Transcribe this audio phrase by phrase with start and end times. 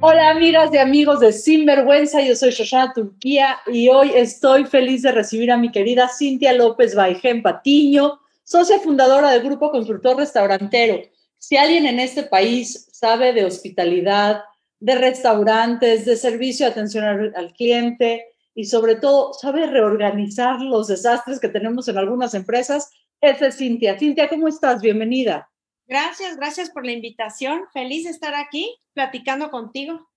[0.00, 5.12] Hola amigas y amigos de Sinvergüenza, yo soy Shoshana Turquía y hoy estoy feliz de
[5.12, 11.00] recibir a mi querida Cintia López Baijén Patiño, socia fundadora del Grupo Constructor Restaurantero.
[11.38, 14.42] Si alguien en este país sabe de hospitalidad,
[14.78, 21.48] de restaurantes, de servicio atención al, cliente y sobre todo sabe reorganizar los desastres que
[21.48, 22.90] tenemos en algunas empresas,
[23.30, 23.98] esa es Cintia.
[23.98, 24.82] Cintia, ¿cómo estás?
[24.82, 25.50] Bienvenida.
[25.86, 27.64] Gracias, gracias por la invitación.
[27.72, 30.10] Feliz de estar aquí platicando contigo.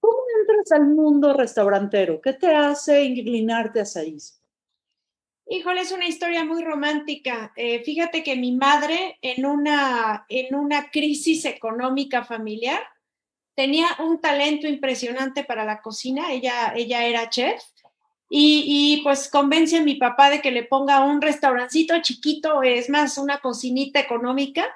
[0.00, 2.20] ¿Cómo entras al mundo restaurantero?
[2.20, 4.16] ¿Qué te hace inclinarte hacia ahí?
[5.46, 7.52] Híjole, es una historia muy romántica.
[7.56, 12.82] Eh, fíjate que mi madre en una, en una crisis económica familiar
[13.54, 16.32] tenía un talento impresionante para la cocina.
[16.32, 17.62] Ella, ella era chef
[18.36, 23.16] y, pues convence a mi papá de que le ponga un restaurancito chiquito, es más,
[23.16, 24.66] una cocinita económica.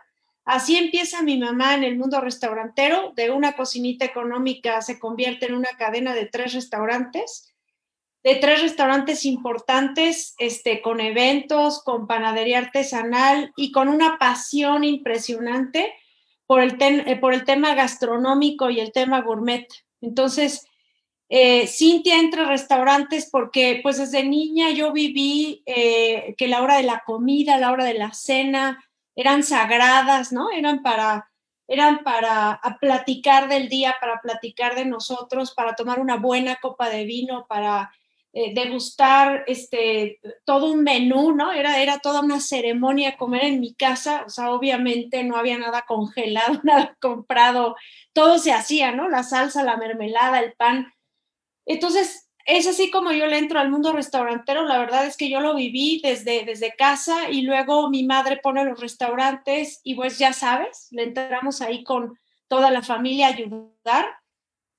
[0.44, 3.12] Así empieza mi mamá en el mundo restaurantero.
[3.16, 7.52] De una cocinita económica se convierte en una cadena de tres restaurantes,
[8.22, 15.92] de tres restaurantes importantes, este, con eventos, con panadería artesanal y con una pasión impresionante
[16.46, 19.66] por el, eh, por el tema gastronómico y el tema gourmet.
[20.00, 20.67] Entonces,
[21.28, 26.76] eh, Cintia entra a restaurantes porque pues desde niña yo viví eh, que la hora
[26.76, 28.82] de la comida, la hora de la cena
[29.14, 30.50] eran sagradas, ¿no?
[30.50, 31.30] Eran para,
[31.66, 37.04] eran para platicar del día, para platicar de nosotros, para tomar una buena copa de
[37.04, 37.92] vino, para
[38.32, 41.52] eh, degustar este, todo un menú, ¿no?
[41.52, 45.84] Era, era toda una ceremonia comer en mi casa, o sea, obviamente no había nada
[45.86, 47.76] congelado, nada comprado,
[48.14, 49.08] todo se hacía, ¿no?
[49.08, 50.92] La salsa, la mermelada, el pan
[51.74, 54.64] entonces, es así como yo le entro al mundo restaurantero.
[54.64, 58.64] La verdad es que yo lo viví desde, desde casa y luego mi madre pone
[58.64, 64.06] los restaurantes y pues ya sabes, le entramos ahí con toda la familia a ayudar.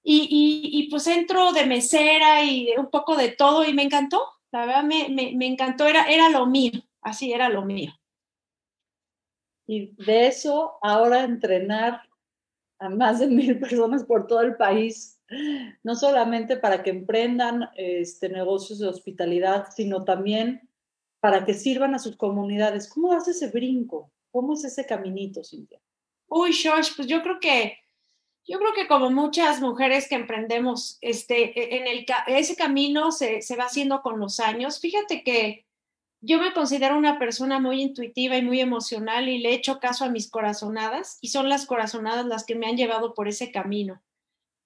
[0.02, 4.24] Y, pues entro de mesera y un poco de todo y me encantó.
[4.52, 6.72] La verdad me, me encantó, era, era lo mío,
[7.02, 7.94] así era lo mío.
[9.68, 12.02] Y de eso, ahora entrenar
[12.80, 15.19] a más de mil personas por todo el país
[15.84, 20.70] no solamente para que emprendan este, negocios de hospitalidad, sino también
[21.20, 22.88] para que sirvan a sus comunidades.
[22.88, 24.12] ¿Cómo hace ese brinco?
[24.32, 25.80] ¿Cómo es ese caminito, Cintia?
[26.28, 27.78] Uy, Josh, pues yo creo que
[28.48, 33.44] yo creo que como muchas mujeres que emprendemos, este, e, en el, ese camino se,
[33.44, 34.80] se va haciendo con los años.
[34.80, 35.68] Fíjate que
[36.22, 40.10] yo me considero una persona muy intuitiva y muy emocional y le echo caso a
[40.10, 44.02] mis corazonadas y son las corazonadas las que me han llevado por ese camino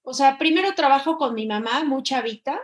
[0.03, 2.59] o sea, primero trabajo con mi mamá, mucha chavita,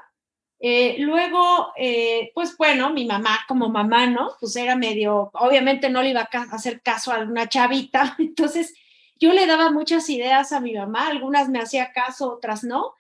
[0.61, 4.31] eh, luego, eh, pues bueno, mi mamá como mamá, ¿no?
[4.39, 8.73] Pues era medio, obviamente no le iba a hacer caso a una chavita, entonces
[9.19, 12.93] yo le daba muchas ideas a mi mamá, algunas me hacía caso, otras no.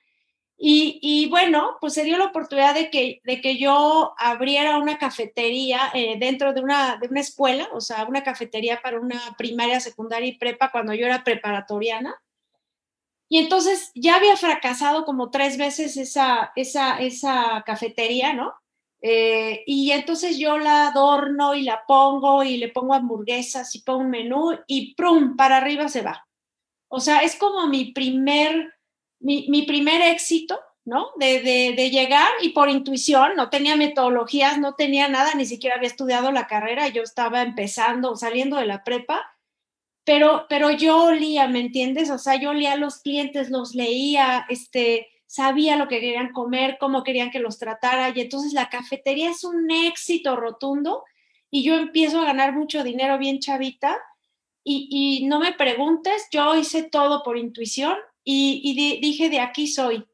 [0.61, 5.79] Y, bueno, pues se dio la oportunidad de que, de que yo abriera una cafetería
[5.93, 10.27] eh, dentro de una, de una escuela, o sea, una cafetería para una primaria, secundaria
[10.27, 12.21] y prepa cuando yo era preparatoriana.
[13.29, 18.55] Y entonces ya había fracasado como tres veces esa, esa, esa cafetería, ¿no?
[19.01, 23.99] Eh, y entonces yo la adorno y la pongo y le pongo hamburguesas y pongo
[23.99, 25.37] un menú y ¡prum!
[25.37, 26.27] para arriba se va.
[26.89, 28.73] O sea, es como mi primer,
[29.19, 31.11] mi, mi primer éxito, ¿no?
[31.17, 35.75] De, de, de, llegar y por intuición, no tenía metodologías, no tenía nada, ni siquiera
[35.75, 39.38] había estudiado la carrera, yo estaba empezando, saliendo de la prepa
[40.09, 42.09] pero, pero yo olía, ¿me entiendes?
[42.09, 46.77] O sea, yo olía a los clientes, los leía, este, sabía lo que querían comer,
[46.79, 51.03] cómo querían que los tratara, y entonces la cafetería es un éxito rotundo
[51.51, 53.99] y yo empiezo a ganar mucho dinero bien chavita
[54.63, 59.67] y, y no me preguntes, yo hice todo por intuición y, y dije, de aquí
[59.67, 60.08] soy.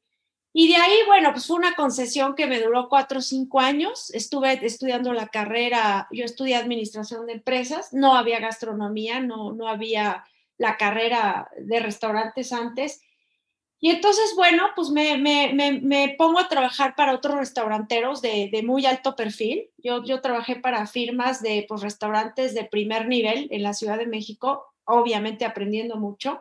[0.57, 4.09] Y de ahí, bueno, pues fue una concesión que me duró cuatro o cinco años.
[4.13, 10.23] Estuve estudiando la carrera, yo estudié administración de empresas, no había gastronomía, no, no había
[10.57, 13.01] la carrera de restaurantes antes.
[13.81, 18.63] Y entonces, bueno, pues me, me, me, pongo a trabajar para otros restauranteros de, de,
[18.63, 19.69] muy alto perfil.
[19.77, 24.07] Yo, yo trabajé para firmas de pues, restaurantes de primer nivel en la Ciudad de
[24.07, 26.39] México, obviamente aprendiendo mucho.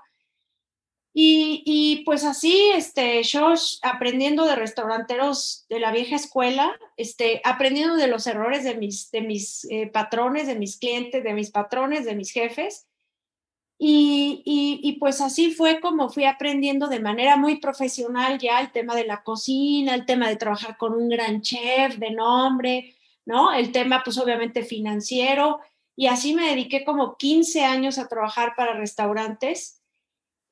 [1.16, 8.08] Y, pues así, este, yo aprendiendo de restauranteros de la vieja escuela, este, aprendiendo de
[8.08, 12.16] los errores de mis, de mis eh, patrones, de mis clientes, de mis patrones, de
[12.16, 12.88] mis jefes.
[13.78, 18.96] Y, y, pues así fue como fui aprendiendo de manera muy profesional ya el tema
[18.96, 22.94] de la cocina, el tema de trabajar con un gran chef de nombre,
[23.24, 23.52] ¿no?
[23.52, 25.60] El tema pues obviamente financiero
[25.96, 29.82] y así me dediqué como 15 años a trabajar para restaurantes.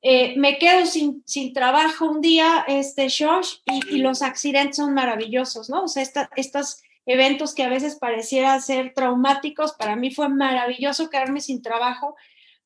[0.05, 1.23] Eh, me quedo sin,
[1.53, 5.83] trabajo un día, este, Josh, y, los accidentes son maravillosos, ¿no?
[5.83, 6.03] O sea,
[6.35, 12.15] estos eventos que a veces parecieran ser traumáticos, para mí fue maravilloso quedarme sin trabajo,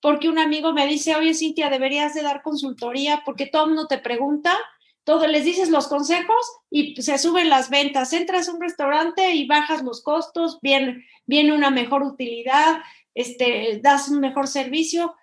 [0.01, 3.87] porque un amigo me dice, oye, Cintia, deberías de dar consultoría, porque todo el mundo
[3.87, 4.57] te pregunta,
[5.03, 8.11] todo, les dices los consejos y se suben las ventas.
[8.13, 12.81] Entras a un restaurante y bajas los costos, viene, viene una mejor utilidad,
[13.13, 15.15] este, das un mejor servicio.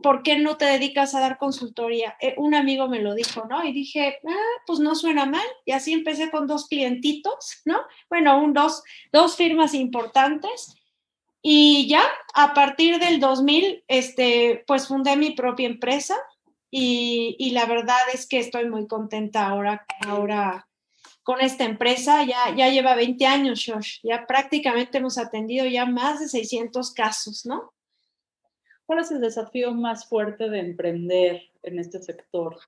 [0.00, 2.16] ¿Por qué no te dedicas a dar consultoría?
[2.20, 3.64] Eh, un amigo me lo dijo, ¿no?
[3.64, 5.46] Y dije, ah, pues no suena mal.
[5.64, 7.80] Y así empecé con dos clientitos, ¿no?
[8.08, 10.76] Bueno, un, dos, dos firmas importantes.
[11.42, 12.02] Y ya
[12.34, 16.16] a partir del 2000, este, pues fundé mi propia empresa,
[16.70, 20.68] y, la verdad es que estoy muy contenta ahora, ahora
[21.22, 22.24] con esta empresa.
[22.24, 24.00] Ya, ya lleva 20 años, Josh.
[24.02, 27.72] Ya prácticamente hemos atendido ya más de 600 casos, ¿no?
[28.88, 32.58] ¿Cuál es el desafío más fuerte de emprender en este sector?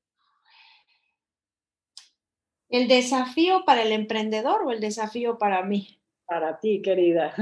[2.68, 5.98] ¿El desafío para el emprendedor o el desafío para mí?
[6.26, 7.34] Para ti, querida.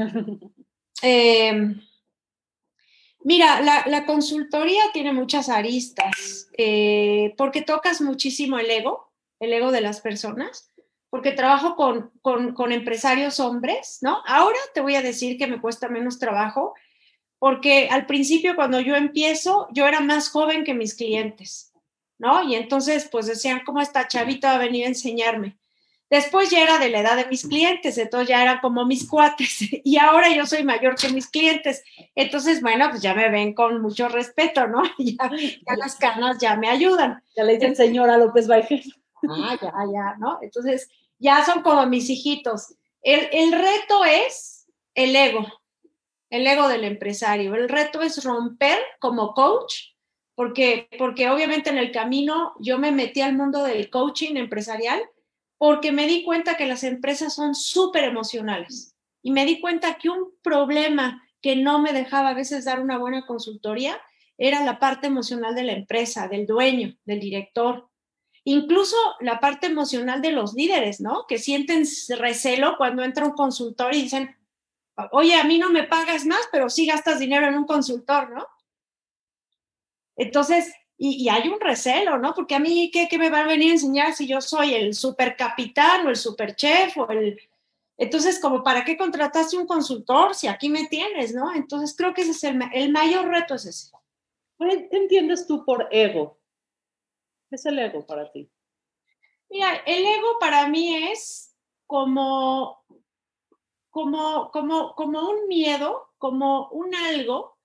[1.03, 1.75] eh,
[3.25, 9.11] Mira, la, consultoría tiene muchas aristas, eh, porque tocas muchísimo el ego,
[9.41, 10.71] el ego de las personas,
[11.11, 14.23] porque trabajo con, con, empresarios hombres, ¿no?
[14.25, 16.75] Ahora te voy a decir que me cuesta menos trabajo,
[17.39, 21.73] porque al principio cuando yo empiezo, yo era más joven que mis clientes,
[22.19, 22.43] ¿no?
[22.43, 25.59] Y entonces, pues decían, ¿cómo esta chavita va a venir a enseñarme?
[26.11, 29.59] Después ya era de la edad de mis clientes, entonces ya eran como mis cuates
[29.85, 31.85] y ahora yo soy mayor que mis clientes.
[32.15, 34.83] Entonces, bueno, pues ya me ven con mucho respeto, ¿no?
[34.99, 37.23] Ya, las canas ya me ayudan.
[37.37, 38.83] Ya le dicen señora López Bajer.
[39.29, 40.39] Ah, ya, ya, ¿no?
[40.41, 40.89] Entonces,
[41.19, 42.75] ya son como mis hijitos.
[43.03, 45.47] El, el reto es el ego,
[46.31, 47.55] el ego del empresario.
[47.55, 49.75] El reto es romper como coach,
[50.35, 55.03] porque, porque obviamente en el camino yo me metí al mundo del coaching empresarial
[55.59, 60.09] porque me di cuenta que las empresas son súper emocionales y me di cuenta que
[60.09, 64.01] un problema que no me dejaba a veces dar una buena consultoría
[64.37, 67.89] era la parte emocional de la empresa, del dueño, del director,
[68.45, 71.25] incluso la parte emocional de los líderes, ¿no?
[71.29, 71.85] Que sienten
[72.17, 74.38] recelo cuando entra un consultor y dicen,
[75.13, 78.47] oye, a mí no me pagas más, pero sí gastas dinero en un consultor, ¿no?
[80.17, 82.35] Entonces, y, hay un recelo, ¿no?
[82.35, 84.95] Porque a mí, ¿qué, ¿qué, me va a venir a enseñar si yo soy el
[84.95, 87.41] super capitán o el super chef o el...
[87.97, 91.55] Entonces, como, ¿para qué contrataste un consultor si aquí me tienes, ¿no?
[91.55, 93.93] Entonces, creo que ese es el, el mayor reto, es ese.
[94.59, 96.39] ¿Qué entiendes tú por ego?
[97.49, 98.51] ¿Qué es el ego para ti?
[99.49, 101.55] Mira, el ego para mí es
[101.87, 102.85] como,
[103.99, 107.59] como, como, como un miedo, como un algo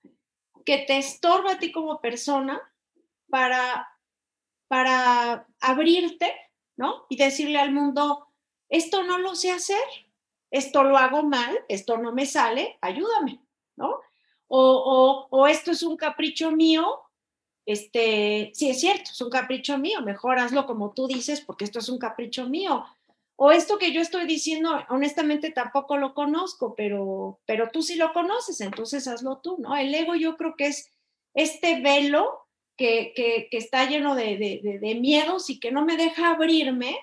[0.64, 2.60] que te estorba a ti como persona
[3.30, 3.88] para,
[4.66, 6.34] para abrirte,
[6.76, 7.06] ¿no?
[7.08, 8.26] Y decirle al mundo,
[8.68, 9.84] esto no lo sé hacer,
[10.50, 13.40] esto lo hago mal, esto no me sale, ayúdame,
[13.76, 14.00] ¿no?
[14.48, 16.98] O, o, esto es un capricho mío,
[17.64, 21.78] este, sí es cierto, es un capricho mío, mejor hazlo como tú dices porque esto
[21.78, 22.84] es un capricho mío.
[23.36, 28.12] O esto que yo estoy diciendo, honestamente tampoco lo conozco, pero, pero tú sí lo
[28.12, 29.76] conoces, entonces hazlo tú, ¿no?
[29.76, 30.92] El ego yo creo que es
[31.34, 36.96] este velo que, está lleno de, miedos y que no me deja abrirme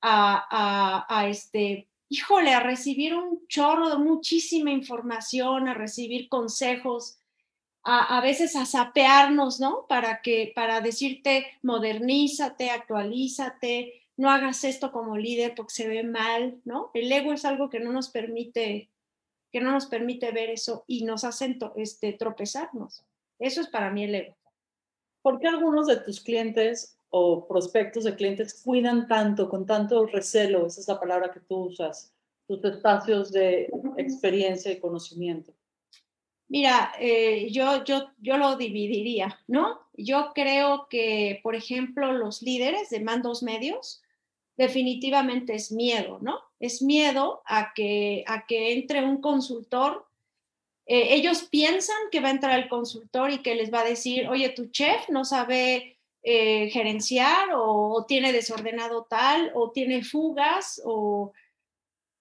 [0.00, 7.18] a, este, híjole, a recibir un chorro de muchísima información, a recibir consejos,
[7.82, 9.86] a, a, veces a sapearnos, ¿no?
[9.88, 16.60] Para que, para decirte, modernízate, actualízate, no hagas esto como líder porque se ve mal,
[16.64, 16.90] ¿no?
[16.94, 18.90] El ego es algo que no nos permite,
[19.52, 23.04] que no nos permite ver eso y nos hace este, tropezarnos.
[23.38, 24.36] Eso es para mí el ego.
[25.26, 30.68] ¿por qué algunos de tus clientes o prospectos de clientes cuidan tanto, con tanto recelo,
[30.68, 32.14] esa es la palabra que tú usas,
[32.46, 35.52] tus espacios de experiencia y conocimiento?
[36.46, 39.80] Mira, eh, yo, yo, yo lo dividiría, ¿no?
[39.94, 44.04] Yo creo que, por ejemplo, los líderes de mandos medios,
[44.56, 46.40] definitivamente es miedo, ¿no?
[46.60, 50.06] Es miedo a que, a que entre un consultor
[50.86, 54.28] eh, ellos piensan que va a entrar el consultor y que les va a decir,
[54.28, 61.32] oye, tu chef no sabe eh, gerenciar o, tiene desordenado tal o tiene fugas o,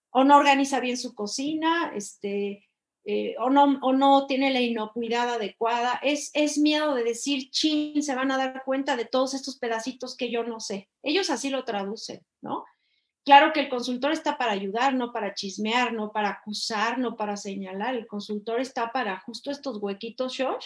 [0.09, 2.67] o, no organiza bien su cocina, este,
[3.07, 5.99] eh, o, no, tiene la inocuidad adecuada.
[6.01, 10.17] Es, es miedo de decir, chin, se van a dar cuenta de todos estos pedacitos
[10.17, 10.89] que yo no sé.
[11.03, 12.65] Ellos así lo traducen, ¿no?
[13.23, 17.37] Claro que el consultor está para ayudar, no para chismear, no para acusar, no para
[17.37, 17.95] señalar.
[17.95, 20.65] El consultor está para justo estos huequitos, Josh.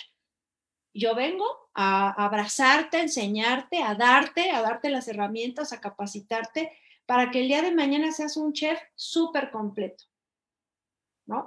[0.93, 6.71] Yo vengo a abrazarte, a enseñarte, a darte, a darte las herramientas, a capacitarte
[7.05, 10.05] para que el día de mañana seas un chef súper completo.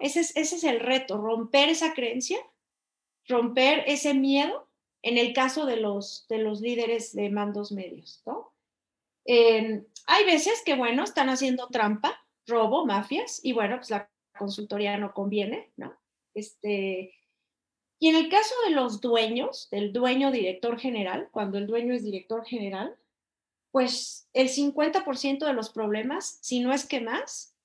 [0.01, 2.39] Ese es, el reto, romper esa creencia,
[3.27, 4.69] romper ese miedo
[5.03, 8.51] en el caso de los, de los líderes de mandos medios, ¿no?
[9.25, 15.15] hay veces que, bueno, están haciendo trampa, robo, mafias, y bueno, pues la consultoría no
[15.15, 15.97] conviene, ¿no?
[16.35, 17.15] Este,
[18.03, 22.03] y en el caso de los dueños, del dueño director general, cuando el dueño es
[22.03, 22.97] director general,
[23.71, 27.57] pues el 50% de los problemas, si no es que más,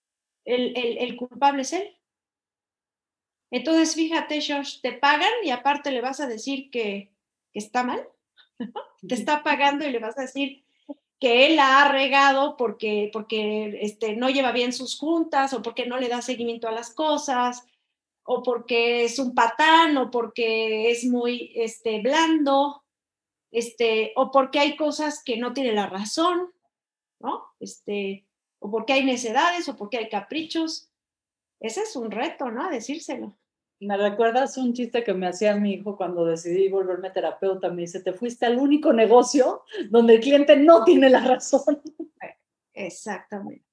[0.46, 1.97] el, el, culpable es él.
[3.51, 7.12] Entonces, fíjate, Josh, te pagan y aparte le vas a decir que,
[7.54, 8.08] está mal,
[9.08, 10.63] te está pagando y le vas a decir
[11.20, 15.88] que él la ha regado porque, porque este, no lleva bien sus juntas o porque
[15.88, 17.66] no le da seguimiento a las cosas
[18.24, 22.84] o porque es un patán o porque es muy este, blando
[23.51, 26.51] este, o porque hay cosas que no tiene la razón,
[27.20, 27.46] ¿no?
[27.60, 28.27] Este,
[28.60, 30.89] o porque hay necedades o porque hay caprichos.
[31.60, 32.70] Ese es un reto, ¿no?
[32.70, 33.38] decírselo.
[33.80, 37.70] Me recuerdas un chiste que me hacía mi hijo cuando decidí volverme terapeuta.
[37.70, 41.82] Me dice, te fuiste al único negocio donde el cliente no tiene la razón.
[42.74, 43.66] Exactamente.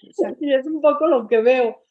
[0.40, 1.82] Y es un poco lo que veo.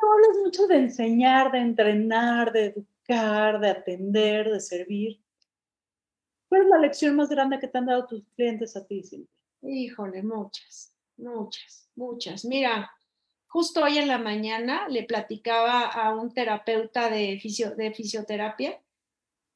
[0.00, 5.20] No hablas mucho de enseñar, de entrenar, de educar, de atender, de servir.
[6.48, 9.44] ¿Cuál es la lección más grande que te han dado tus clientes a ti, Cintia?
[9.60, 12.44] Híjole, muchas, muchas, muchas.
[12.46, 12.90] Mira,
[13.50, 17.40] justo hoy en la mañana le platicaba a un terapeuta de,
[17.76, 18.80] de fisioterapia.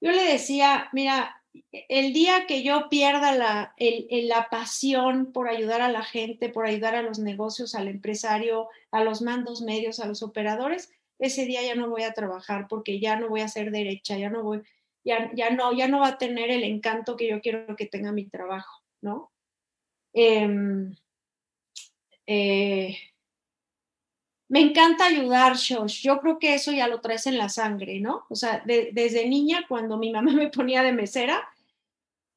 [0.01, 1.41] Yo le decía, mira,
[1.89, 6.97] el día que yo pierda la, la pasión por ayudar a la gente, por ayudar
[6.97, 11.77] a los negocios, al empresario, a los mandos medios, a los operadores, ese día ya
[11.77, 14.63] no voy a trabajar porque ya no voy a ser derecha, ya no voy,
[15.05, 18.11] ya, ya no, ya no va a tener el encanto que yo quiero que tenga
[18.11, 19.31] mi trabajo, ¿no?
[20.13, 20.97] Em,
[22.27, 22.97] eh,
[24.55, 26.03] me encanta ayudar, Shosh.
[26.03, 28.25] Yo creo que eso ya lo traes en la sangre, ¿no?
[28.31, 31.45] O sea, desde niña, cuando mi mamá me ponía de mesera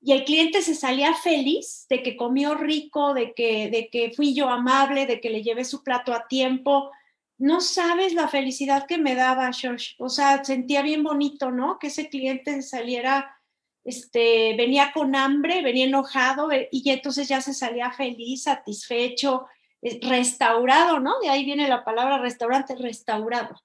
[0.02, 4.34] y el cliente se salía feliz de que comió rico, de que, de que fui
[4.34, 6.90] yo amable, de que le llevé su plato a tiempo.
[7.38, 9.94] No sabes la felicidad que me daba, Shosh.
[10.00, 11.78] O sea, sentía bien bonito, ¿no?
[11.78, 13.38] Que ese cliente saliera,
[13.84, 19.46] este, venía con hambre, venía enojado eh, y entonces ya se salía feliz, satisfecho
[19.82, 21.20] restaurado, ¿no?
[21.20, 23.62] De ahí viene la palabra restaurante, restaurado.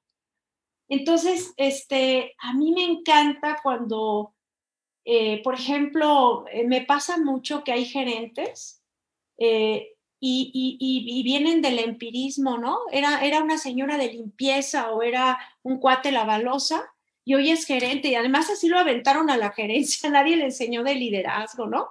[0.88, 4.34] Entonces, este, a mí me encanta cuando,
[5.04, 8.82] eh, por ejemplo, eh, me pasa mucho que hay gerentes
[9.38, 12.78] eh, y, vienen del empirismo, ¿no?
[12.92, 16.92] Era, era una señora de limpieza o era un cuate lavalosa
[17.24, 20.82] y hoy es gerente y además así lo aventaron a la gerencia, nadie le enseñó
[20.84, 21.88] de liderazgo, ¿no?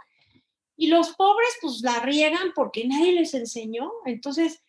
[0.81, 3.91] Y los pobres pues la riegan porque nadie les enseñó.
[4.03, 4.63] Entonces,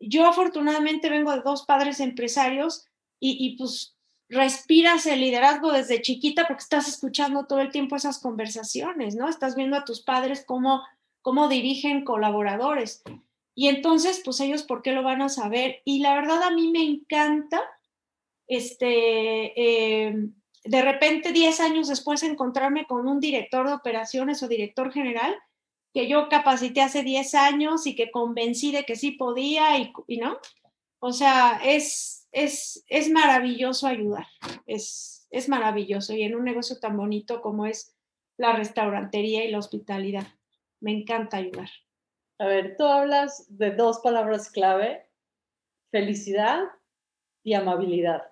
[0.00, 2.86] yo afortunadamente vengo de dos padres empresarios
[3.20, 3.96] y, pues
[4.28, 9.28] respiras el liderazgo desde chiquita porque estás escuchando todo el tiempo esas conversaciones, ¿no?
[9.28, 10.82] Estás viendo a tus padres cómo,
[11.22, 13.04] cómo dirigen colaboradores.
[13.54, 15.82] Y entonces, pues ellos, ¿por qué lo van a saber?
[15.84, 17.62] Y la verdad a mí me encanta
[18.48, 20.30] este, eh,
[20.64, 25.34] de repente 10 años después encontrarme con un director de operaciones o director general
[25.92, 30.38] que yo capacité hace 10 años y que convencí de que sí podía y, no.
[31.00, 34.26] O sea, es, es, es maravilloso ayudar,
[34.66, 37.96] es, es maravilloso y en un negocio tan bonito como es
[38.36, 40.26] la restaurantería y la hospitalidad.
[40.80, 41.70] Me encanta ayudar.
[42.38, 45.06] A ver, tú hablas de dos palabras clave,
[45.90, 46.62] felicidad
[47.42, 48.29] y amabilidad.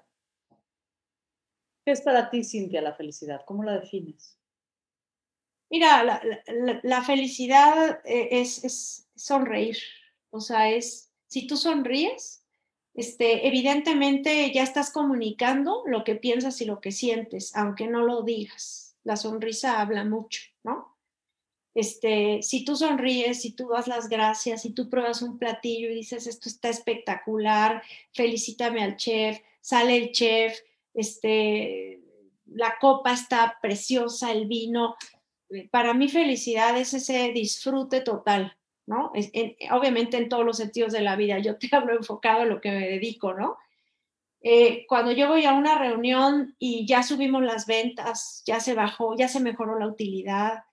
[1.88, 3.46] ¿Qué es para ti, Cintia, la felicidad?
[3.46, 4.36] ¿Cómo la defines?
[5.70, 6.20] Mira,
[6.82, 9.78] la, felicidad eh, es, sonreír.
[10.28, 12.44] O sea, es, si tú sonríes,
[12.92, 18.20] este, evidentemente ya estás comunicando lo que piensas y lo que sientes, aunque no lo
[18.20, 18.94] digas.
[19.02, 20.94] La sonrisa habla mucho, ¿no?
[21.74, 25.94] Este, si tú sonríes, si tú das las gracias, si tú pruebas un platillo y
[25.94, 30.60] dices, esto está espectacular, felicítame al chef, sale el chef,
[30.98, 32.00] este,
[32.46, 34.96] la copa está preciosa, el vino.
[35.50, 39.12] Eh, para mí felicidad es ese disfrute total, ¿no?
[39.70, 41.38] obviamente en todos los sentidos de la vida.
[41.38, 43.56] Yo te hablo enfocado en lo que me dedico, ¿no?
[44.40, 49.16] Eh, cuando yo voy a una reunión y ya subimos las ventas, ya se bajó,
[49.16, 50.64] ya se mejoró la utilidad,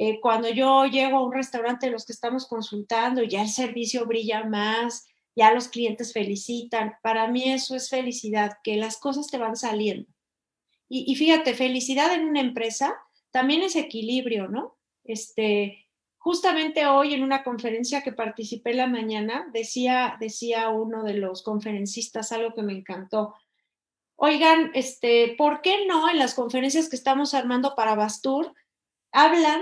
[0.00, 4.06] Eh, cuando yo llego a un restaurante de los que estamos consultando, ya el servicio
[4.06, 5.08] brilla más,
[5.38, 6.96] ya los clientes felicitan.
[7.02, 10.10] Para mí eso es felicidad, que las cosas te van saliendo.
[10.90, 12.96] Y, fíjate, felicidad en una empresa
[13.30, 14.78] también es equilibrio, ¿no?
[15.04, 21.42] Este, justamente hoy en una conferencia que participé la mañana, decía, decía uno de los
[21.42, 23.34] conferencistas algo que me encantó.
[24.16, 28.54] Oigan, este, ¿por qué no en las conferencias que estamos armando para Bastur
[29.12, 29.60] hablan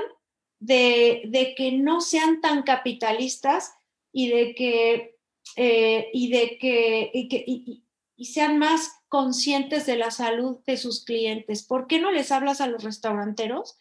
[0.61, 3.75] de, de que no sean tan capitalistas
[4.13, 5.16] y de que,
[5.55, 11.05] eh, y de que, y, que y, sean más conscientes de la salud de sus
[11.05, 11.63] clientes?
[11.63, 13.77] ¿Por qué no les hablas a los restauranteros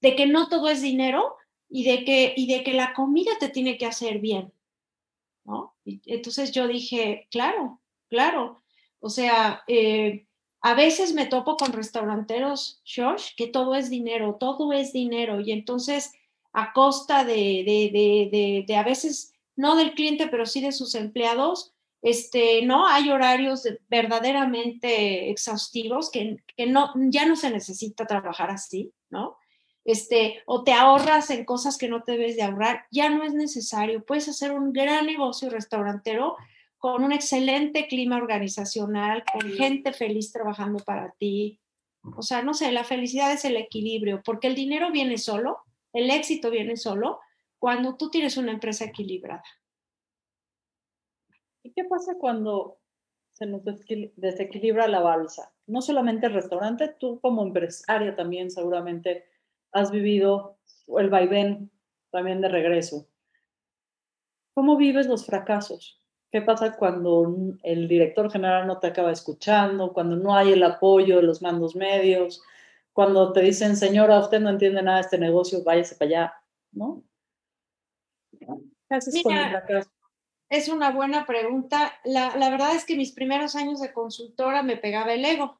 [0.00, 1.34] de que no todo es dinero
[1.68, 4.52] y de que, y de que la comida te tiene que hacer bien?
[5.48, 5.74] ¿no?
[5.84, 8.62] Entonces yo dije, claro, claro.
[9.00, 10.26] O sea, eh,
[10.60, 15.40] a veces me topo con restauranteros, Josh, que todo es dinero, todo es dinero.
[15.40, 16.12] Y entonces,
[16.52, 17.90] a costa de, de,
[18.30, 23.10] de, de a veces, no del cliente, pero sí de sus empleados, este, no hay
[23.10, 29.36] horarios verdaderamente exhaustivos que, que, no, ya no se necesita trabajar así, ¿no?
[29.84, 33.34] Este, o te ahorras en cosas que no te debes de ahorrar, ya no es
[33.34, 34.04] necesario.
[34.04, 36.36] Puedes hacer un gran negocio restaurantero
[36.76, 41.58] con un excelente clima organizacional, con gente feliz trabajando para ti.
[42.16, 45.58] O sea, no sé, la felicidad es el equilibrio, porque el dinero viene solo,
[45.92, 47.18] el éxito viene solo
[47.58, 49.44] cuando tú tienes una empresa equilibrada.
[51.62, 52.78] ¿Y qué pasa cuando
[53.32, 53.62] se nos
[54.16, 55.52] desequilibra la balsa?
[55.66, 59.26] No solamente el restaurante, tú como empresaria también seguramente
[59.72, 60.56] has vivido
[60.96, 61.70] el vaivén
[62.10, 63.06] también de regreso.
[64.54, 66.00] ¿Cómo vives los fracasos?
[66.30, 71.16] ¿Qué pasa cuando el director general no te acaba escuchando, cuando no hay el apoyo
[71.16, 72.42] de los mandos medios,
[72.92, 76.34] cuando te dicen, señora, usted no entiende nada de este negocio, váyase para allá,
[76.72, 77.02] ¿no?
[78.88, 79.90] ¿Qué haces Mira, con el fracaso?
[80.48, 81.94] Es una buena pregunta.
[82.04, 85.58] La, la verdad es que mis primeros años de consultora me pegaba el ego,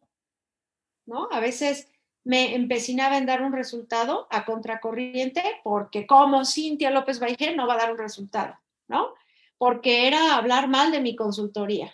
[1.06, 1.28] ¿no?
[1.30, 1.88] A veces
[2.24, 7.74] me empecinaba en dar un resultado a contracorriente porque como Cintia López Baigé no va
[7.74, 9.14] a dar un resultado, ¿no?
[9.58, 11.92] porque era hablar mal de mi consultoría.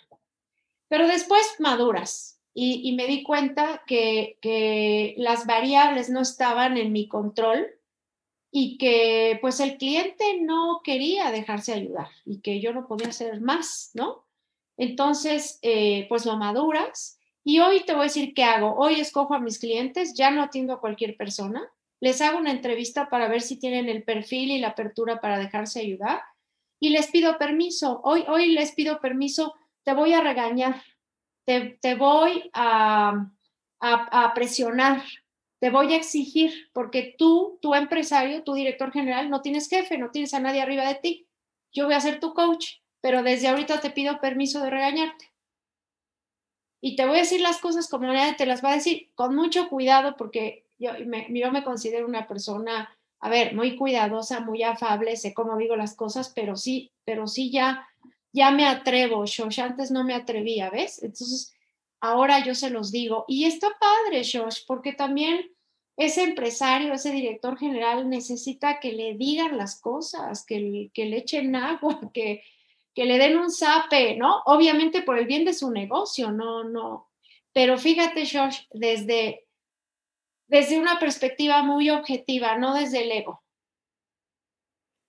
[0.87, 6.93] Pero después maduras y, y me di cuenta que, que, las variables no estaban en
[6.93, 7.67] mi control
[8.57, 13.41] y que pues el cliente no quería dejarse ayudar y que yo no podía hacer
[13.41, 14.23] más, ¿no?
[14.77, 18.73] Entonces, eh, pues lo maduras y hoy te voy a decir qué hago.
[18.77, 23.09] Hoy escojo a mis clientes, ya no atiendo a cualquier persona, les hago una entrevista
[23.09, 26.21] para ver si tienen el perfil y la apertura para dejarse ayudar
[26.79, 27.99] y les pido permiso.
[28.05, 30.81] Hoy, hoy les pido permiso, te voy a regañar,
[31.43, 33.27] te, te voy a,
[33.81, 35.03] a, a, presionar,
[35.59, 40.11] te voy a exigir, porque tú, tu empresario, tu director general, no tienes jefe, no
[40.11, 41.27] tienes a nadie arriba de ti.
[41.71, 45.31] Yo voy a ser tu coach, pero desde ahorita te pido permiso de regañarte.
[46.81, 49.35] Y te voy a decir las cosas como nadie te las va a decir, con
[49.35, 54.61] mucho cuidado, porque yo me, yo me considero una persona a ver, muy cuidadosa, muy
[54.61, 57.87] afable, sé cómo digo las cosas, pero sí, pero sí ya,
[58.31, 61.01] ya me atrevo, Shosh, antes no me atrevía, ¿ves?
[61.01, 61.54] Entonces,
[62.01, 63.25] ahora yo se los digo.
[63.27, 65.51] Y está padre, Shosh, porque también
[65.97, 71.55] ese empresario, ese director general necesita que le digan las cosas, que, que le echen
[71.55, 72.43] agua, que,
[72.93, 74.41] que le den un zape, ¿no?
[74.45, 77.09] Obviamente por el bien de su negocio, no, no.
[77.53, 79.45] Pero fíjate, Josh, desde
[80.47, 83.43] desde una perspectiva muy objetiva, no desde el ego.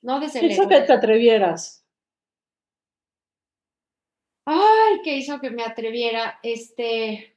[0.03, 0.69] No desde el ego.
[0.69, 1.85] que te atrevieras?
[4.47, 6.39] Ay, ¿qué hizo que me atreviera?
[6.41, 7.37] Este,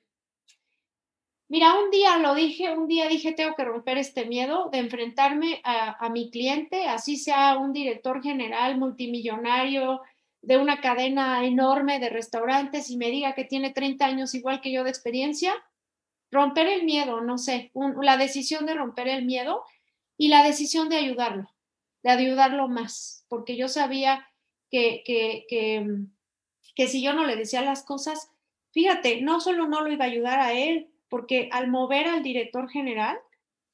[1.48, 5.60] mira, un día lo dije, un día dije, tengo que romper este miedo de enfrentarme
[5.64, 10.02] a, mi cliente, así sea un director general multimillonario
[10.44, 14.72] de una cadena enorme de restaurantes y me diga que tiene 30 años igual que
[14.72, 15.54] yo de experiencia
[16.32, 19.64] romper el miedo, no sé, la decisión de romper el miedo
[20.16, 21.50] y la decisión de ayudarlo,
[22.04, 24.30] de ayudarlo más, porque yo sabía
[24.70, 26.06] que, que, que,
[26.80, 28.32] que si yo no le decía las cosas,
[28.72, 32.70] fíjate, no solo no lo iba a ayudar a él, porque al mover al director
[32.70, 33.20] general,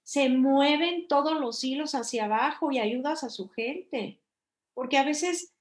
[0.01, 4.19] se mueven todos los hilos hacia abajo y ayudas a su gente,
[4.73, 5.53] porque a veces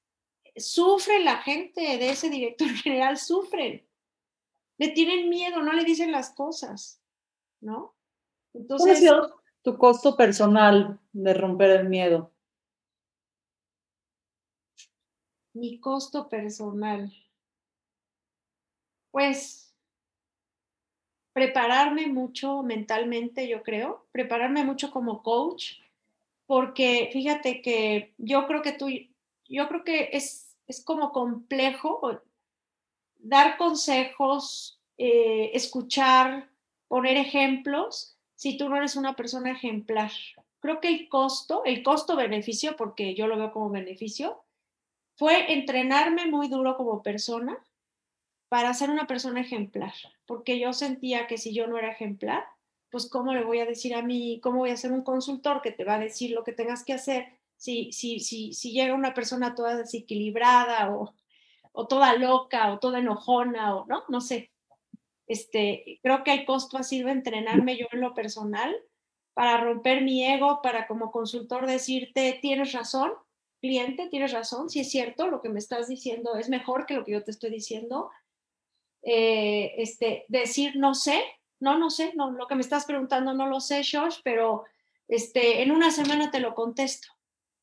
[0.56, 3.84] sufre la gente de ese director general, sufren
[4.78, 6.98] le tienen miedo, no le dicen las cosas,
[7.60, 7.94] ¿no?
[8.54, 12.32] Entonces, ¿Cuál ha sido tu costo personal de romper el miedo?
[15.52, 17.12] Mi costo personal.
[19.14, 19.72] Pues
[21.32, 25.74] prepararme mucho mentalmente, yo creo, prepararme mucho como coach,
[26.46, 28.88] porque fíjate que yo creo que tú,
[29.48, 32.22] yo creo que es, es como complejo
[33.20, 36.50] dar consejos, eh, escuchar,
[36.88, 40.10] poner ejemplos, si tú no eres una persona ejemplar.
[40.58, 44.42] Creo que el costo, el costo-beneficio, porque yo lo veo como beneficio,
[45.14, 47.64] fue entrenarme muy duro como persona
[48.48, 49.94] para ser una persona ejemplar,
[50.26, 52.44] porque yo sentía que si yo no era ejemplar,
[52.90, 55.72] pues cómo le voy a decir a mí, cómo voy a ser un consultor que
[55.72, 57.26] te va a decir lo que tengas que hacer
[57.56, 61.14] si, si, si, si llega una persona toda desequilibrada o,
[61.72, 64.52] o toda loca o toda enojona o no, no sé.
[65.26, 68.76] Este, creo que el costo ha sido entrenarme yo en lo personal
[69.32, 73.12] para romper mi ego, para como consultor decirte, tienes razón,
[73.60, 77.04] cliente, tienes razón, si es cierto, lo que me estás diciendo es mejor que lo
[77.04, 78.10] que yo te estoy diciendo.
[79.04, 81.22] Eh, este, decir no sé,
[81.60, 84.64] no, no sé, no, lo que me estás preguntando no lo sé, Josh, pero
[85.08, 87.08] este, en una semana te lo contesto.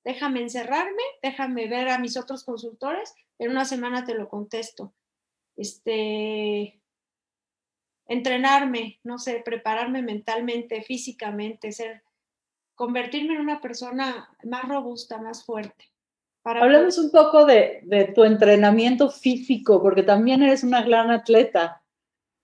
[0.03, 4.93] Déjame encerrarme, déjame ver a mis otros consultores, en una semana te lo contesto.
[5.55, 6.81] Este,
[8.07, 12.03] entrenarme, no sé, prepararme mentalmente, físicamente, ser,
[12.75, 15.90] convertirme en una persona más robusta, más fuerte.
[16.43, 21.83] Hablamos un poco de, de, tu entrenamiento físico, porque también eres una gran atleta.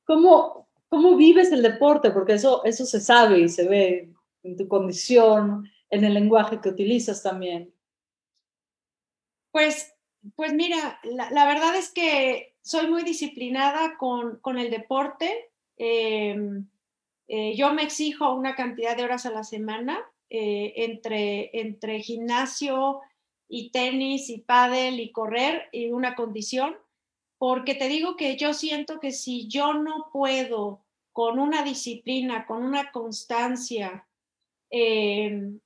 [0.05, 2.11] ¿Cómo, ¿Cómo vives el deporte?
[2.11, 6.69] Porque eso, eso se sabe y se ve en tu condición, en el lenguaje que
[6.69, 7.73] utilizas también.
[9.51, 9.95] Pues,
[10.35, 15.49] pues mira, la, verdad es que soy muy disciplinada con, con el deporte.
[15.77, 16.67] Em,
[17.27, 23.01] eh, yo me exijo una cantidad de horas a la semana eh, entre, entre gimnasio
[23.47, 26.75] y tenis y pádel y correr y una condición
[27.37, 32.63] porque te digo que yo siento que si yo no puedo con una disciplina, con
[32.63, 34.07] una constancia,
[34.69, 35.59] em,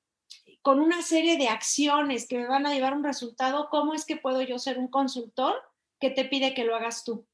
[0.62, 4.18] con una serie de acciones que me van a llevar un resultado, ¿cómo es que
[4.18, 5.56] puedo yo ser un consultor
[6.00, 7.26] que te pide que lo hagas tú?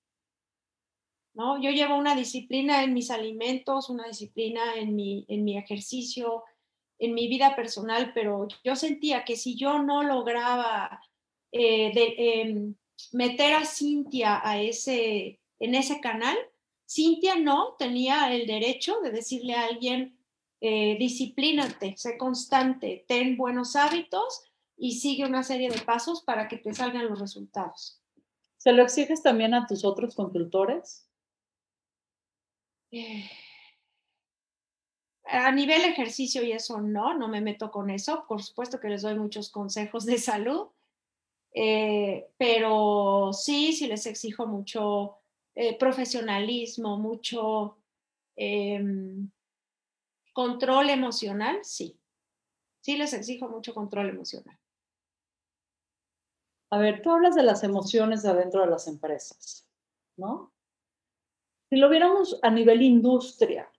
[1.34, 1.62] ¿No?
[1.62, 6.44] Yo llevo una disciplina en mis alimentos, una disciplina en mi, en mi ejercicio,
[7.00, 11.02] en mi vida personal, pero yo sentía que si yo no lograba
[11.52, 12.76] eh, de, em,
[13.12, 16.38] meter a Cintia a ese, en ese canal,
[16.90, 20.18] Cintia no tenía el derecho de decirle a alguien,
[20.62, 24.44] eh, disciplínate, sé constante, ten buenos hábitos
[24.76, 28.02] y sigue una serie de pasos para que te salgan los resultados.
[28.58, 31.08] ¿Se lo exiges también a tus otros consultores?
[32.92, 33.30] Eh,
[35.30, 38.26] a nivel ejercicio y eso no, no me meto con eso.
[38.28, 40.68] Por supuesto que les doy muchos consejos de salud,
[41.54, 45.18] eh, pero sí, sí les exijo mucho
[45.56, 47.78] eh, profesionalismo, mucho
[48.36, 49.30] em,
[50.34, 52.00] control emocional, sí.
[52.82, 54.58] Sí les exijo mucho control emocional.
[56.70, 59.68] A ver, tú hablas de las emociones adentro de las empresas,
[60.18, 60.54] ¿no?
[61.70, 63.70] Si lo viéramos a nivel industria,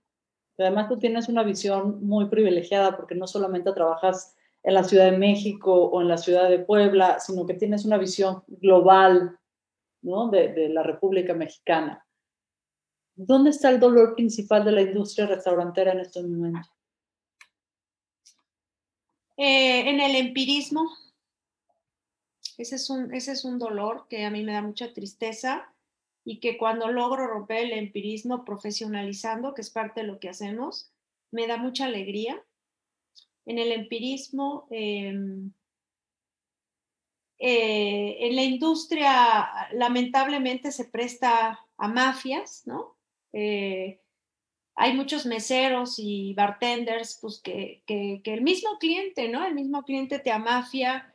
[0.59, 5.17] además tú tienes una visión muy privilegiada porque no solamente trabajas en la Ciudad de
[5.17, 9.39] México o en la Ciudad de Puebla, sino que tienes una visión global
[10.03, 10.29] ¿no?
[10.31, 12.05] de, la República Mexicana.
[13.15, 16.71] ¿Dónde está el dolor principal de la industria restaurantera en estos momentos?
[19.37, 20.83] Eh, en el empirismo.
[22.57, 25.73] Ese es, un, ese es un dolor que a mí me da mucha tristeza
[26.29, 30.93] y que cuando logro romper el empirismo profesionalizando, que es parte de lo que hacemos,
[31.31, 32.45] me da mucha alegría
[33.47, 35.51] en el empirismo, em,
[37.39, 42.99] eh, en la industria lamentablemente se presta a mafias, ¿no?
[43.33, 43.99] Eh,
[44.75, 49.47] hay muchos meseros y bartenders, pues que, que, el mismo cliente, ¿no?
[49.47, 51.11] El mismo cliente te amafia,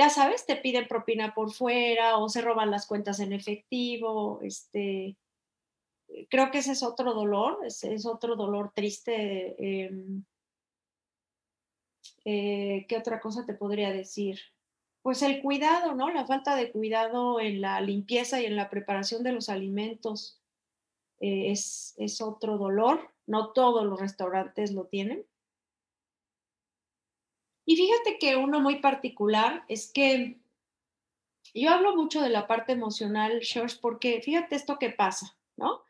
[0.00, 5.18] ya sabes, te piden propina por fuera o se roban las cuentas en efectivo, este,
[6.30, 9.56] creo que ese es otro dolor, es, otro dolor triste.
[9.58, 10.24] Em,
[12.24, 14.40] eh, ¿Qué otra cosa te podría decir?
[15.02, 16.08] Pues el cuidado, ¿no?
[16.08, 20.40] La falta de cuidado en la limpieza y en la preparación de los alimentos
[21.20, 23.12] eh, es otro dolor.
[23.26, 25.26] No todos los restaurantes lo tienen.
[27.70, 30.40] Y fíjate que uno muy particular es que
[31.54, 35.80] yo hablo mucho de la parte emocional, George, porque fíjate esto que pasa, ¿no?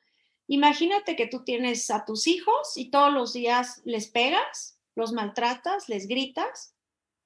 [0.47, 5.89] Imagínate que tú tienes a tus hijos y todos los días les pegas los maltratas,
[5.89, 6.75] les gritas,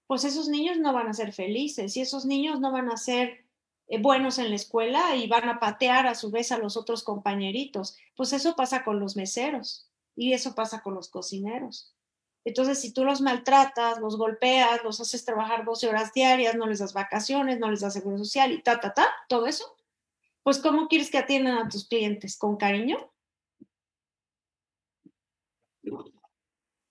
[0.06, 3.44] pues esos niños no van a ser felices y esos niños no van a ser
[3.88, 7.02] eh, buenos en la escuela y van a patear a su vez a los otros
[7.02, 7.96] compañeritos.
[8.14, 11.93] Pues eso pasa con los meseros y eso pasa con los cocineros.
[12.44, 16.78] Entonces, si tú los maltratas, los golpeas, los haces trabajar 12 horas diarias, no les
[16.78, 19.64] das vacaciones, no les das seguro social y ta, ta, ta, todo eso,
[20.42, 22.36] pues ¿cómo quieres que atiendan a tus clientes?
[22.36, 23.10] ¿Con cariño?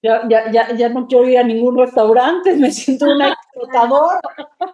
[0.02, 4.20] Ya, ya, ya, ya no quiero ir a ningún restaurante, me siento una explotadora.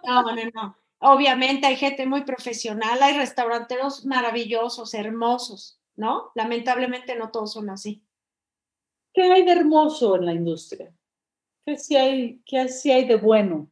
[0.04, 0.76] No, no, no.
[0.98, 6.32] Obviamente hay gente muy profesional, hay restauranteros maravillosos, hermosos, ¿no?
[6.34, 8.02] Lamentablemente no todos son así.
[9.20, 10.90] ¿Qué hay de hermoso en la industria?
[11.66, 13.70] ¿Qué sí hay, qué sí hay de bueno?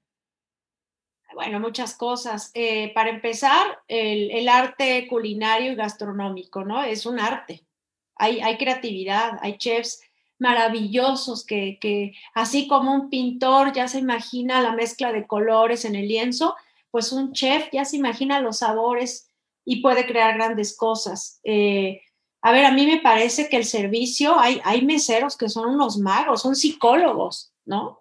[1.33, 2.51] Bueno, muchas cosas.
[2.53, 6.83] Eh, para empezar, el, arte culinario y gastronómico, ¿no?
[6.85, 7.65] Es un arte.
[8.17, 10.03] Hay, creatividad, hay chefs
[10.39, 15.95] maravillosos que, que, así como un pintor ya se imagina la mezcla de colores en
[15.95, 16.57] el lienzo,
[16.91, 19.31] pues un chef ya se imagina los sabores
[19.65, 21.41] y puede crear grandes cosas.
[21.43, 22.03] Eh,
[22.41, 25.99] a ver, a mí me parece que el servicio, hay, hay meseros que son unos
[25.99, 28.01] magos, son psicólogos, ¿no?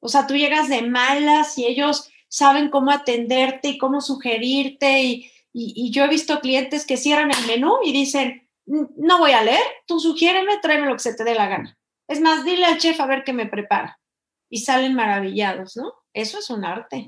[0.00, 5.30] O sea, tú llegas de malas y ellos saben cómo atenderte y cómo sugerirte y,
[5.52, 9.62] y, yo he visto clientes que cierran el menú y dicen, no voy a leer,
[9.86, 11.78] tú sugiéreme, tráeme lo que se te dé la gana.
[12.08, 14.00] Es más, dile al chef a ver qué me prepara.
[14.50, 15.94] Y salen maravillados, ¿no?
[16.12, 17.06] Eso es un arte,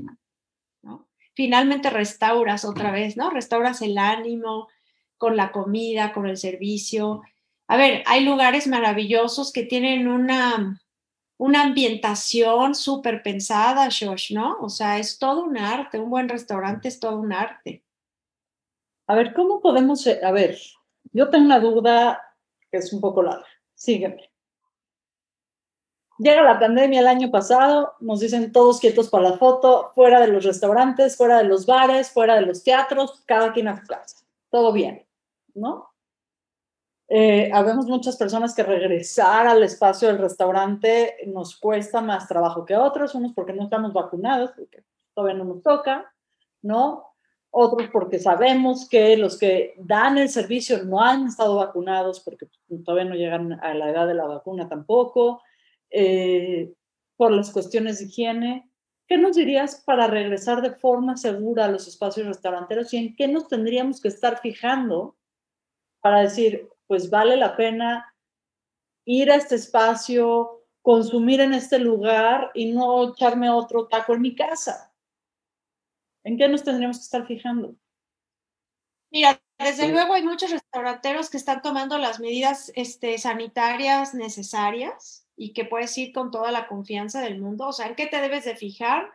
[0.83, 1.09] ¿no?
[1.35, 3.29] Finalmente restauras otra vez, ¿no?
[3.31, 4.69] Restauras el ánimo,
[5.19, 7.23] con la comida, con el servicio.
[7.69, 10.81] A ver, hay lugares maravillosos que tienen una,
[11.39, 14.59] una ambientación súper pensada, Shosh, ¿no?
[14.61, 17.85] O sea, es todo un arte, un buen restaurante es todo un arte.
[19.07, 20.59] A ver, ¿cómo podemos, a ver,
[21.13, 22.23] yo tengo una duda
[22.71, 24.31] que es un poco larga, sígueme.
[26.19, 30.29] Llega la pandemia el año pasado, nos dicen todos quietos para la foto, fuera de
[30.29, 34.26] los restaurantes, fuera de los bares, fuera de los teatros, cada quien a su casa.
[34.57, 35.07] Todo bien.
[35.53, 35.91] ¿no?
[37.09, 42.75] Eh, habemos muchas personas que regresar al espacio del restaurante nos cuesta más trabajo que
[42.75, 46.11] otros, unos porque no estamos vacunados, porque todavía no nos toca,
[46.63, 47.05] ¿no?
[47.51, 52.49] Otros porque sabemos que los que dan el servicio no han estado vacunados porque
[52.83, 55.43] todavía no llegan a la edad de la vacuna tampoco,
[55.91, 56.73] eh,
[57.19, 58.71] por las cuestiones de higiene.
[59.07, 63.29] ¿Qué nos dirías para regresar de forma segura a los espacios restauranteros y en qué
[63.29, 65.17] nos tendríamos que estar fijando
[66.01, 68.15] para decir, pues vale la pena
[69.05, 74.35] ir a este espacio, consumir en este lugar y no echarme otro taco en mi
[74.35, 74.93] casa.
[76.25, 77.77] ¿En qué nos tendríamos que estar fijando?
[79.13, 85.53] Mira, desde luego hay muchos restauranteros que están tomando las medidas este, sanitarias necesarias y
[85.53, 87.69] que puedes ir con toda la confianza del mundo.
[87.69, 89.11] O sea, ¿en qué te debes de fijar?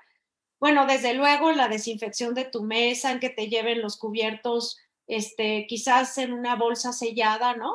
[0.60, 5.66] Bueno, desde luego la desinfección de tu mesa, en que te lleven los cubiertos este,
[5.68, 7.74] quizás en una bolsa sellada, ¿no?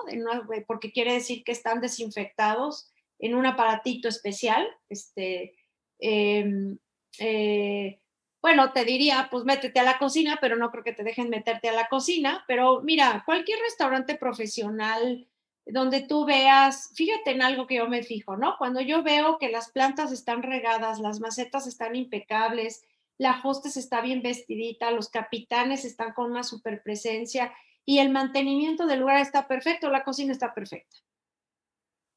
[0.66, 4.66] porque quiere decir que están desinfectados en un aparatito especial.
[4.88, 5.54] Este,
[5.98, 6.78] em,
[7.18, 8.00] eh,
[8.40, 11.68] bueno, te diría, pues métete a la cocina, pero no creo que te dejen meterte
[11.68, 12.44] a la cocina.
[12.46, 15.26] Pero mira, cualquier restaurante profesional
[15.66, 18.56] donde tú veas, fíjate en algo que yo me fijo, ¿no?
[18.56, 22.84] Cuando yo veo que las plantas están regadas, las macetas están impecables,
[23.18, 27.52] la hostess está bien vestidita, los capitanes están con una super presencia
[27.84, 30.96] y el mantenimiento del lugar está perfecto, la cocina está perfecta.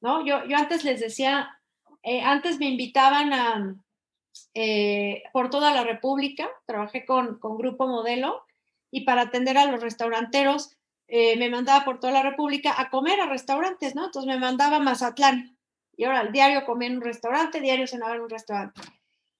[0.01, 0.25] ¿No?
[0.25, 1.59] Yo, yo antes les decía,
[2.03, 3.75] eh, antes me invitaban a,
[4.53, 8.43] eh, por toda la República, trabajé con, con Grupo Modelo
[8.91, 10.77] y para atender a los restauranteros
[11.11, 14.05] eh, me mandaba por toda la República a comer a restaurantes, ¿no?
[14.05, 15.57] Entonces me mandaba a Mazatlán
[15.97, 18.79] y ahora al diario comía en un restaurante, diario cenaba en un restaurante.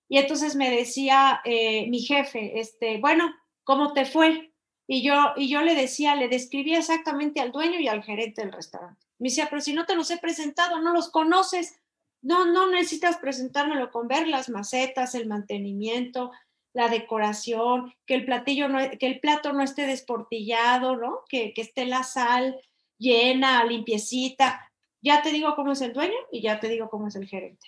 [0.10, 3.32] Y entonces me decía eh, mi jefe, este, bueno,
[3.63, 4.51] ¿cómo te fue?
[4.88, 8.51] Y yo, y yo le decía, le describía exactamente al dueño y al gerente del
[8.51, 9.05] restaurante.
[9.19, 11.79] Me decía, pero si no te los he presentado, no los conoces,
[12.21, 16.32] no, no necesitas presentármelo con ver las macetas, el mantenimiento,
[16.73, 21.21] la decoración, que el platillo no, que el plato no esté desportillado, ¿no?
[21.27, 22.60] Que, que esté la sal
[22.97, 24.71] llena, limpiecita.
[25.01, 27.65] Ya te digo cómo es el dueño y ya te digo cómo es el gerente.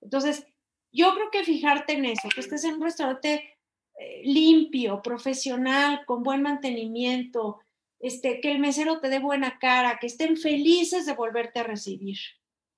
[0.00, 0.46] Entonces,
[0.92, 3.58] yo creo que fijarte en eso, que estés en un restaurante
[3.96, 7.60] eh, limpio, profesional, con buen mantenimiento,
[7.98, 12.18] este, que el mesero te dé buena cara, que estén felices de volverte a recibir.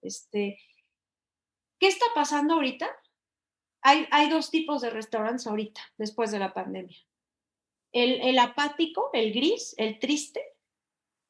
[0.02, 0.58] Este,
[1.78, 2.88] ¿Qué está pasando ahorita?
[3.82, 6.96] Hay, dos tipos de restaurantes ahorita, después de la pandemia.
[7.90, 10.40] El, apático, el gris, el triste,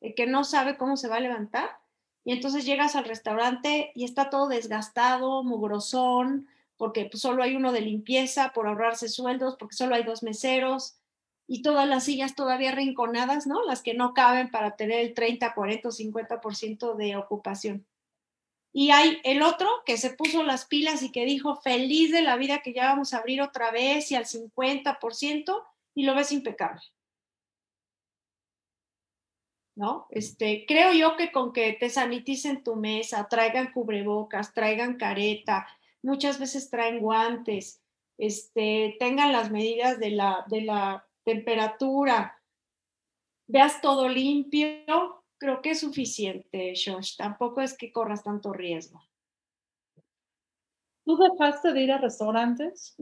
[0.01, 1.79] el que no sabe cómo se va a levantar,
[2.25, 7.73] y entonces llegas al restaurante y está todo desgastado, mugrosón, porque pues, solo hay uno
[7.73, 10.99] de limpieza por ahorrarse sueldos, porque solo hay dos meseros
[11.49, 13.65] y todas las sillas todavía rinconadas, ¿no?
[13.65, 17.87] Las que no caben para tener el 30, 40 o 50% de ocupación.
[18.73, 22.37] Y hay el otro que se puso las pilas y que dijo feliz de la
[22.37, 25.63] vida que ya vamos a abrir otra vez y al 50%
[25.95, 26.81] y lo ves impecable.
[29.75, 30.07] ¿No?
[30.11, 35.67] Este, creo yo que con que te saniticen tu mesa, traigan cubrebocas, traigan careta,
[36.03, 37.83] muchas veces traen guantes,
[38.19, 42.43] este, tengan las medidas de la, de la temperatura,
[43.47, 47.17] veas todo limpio, creo que es suficiente, Josh.
[47.17, 49.03] Tampoco es que corras tanto riesgo.
[51.05, 52.95] ¿Tú dejaste de ir a restaurantes?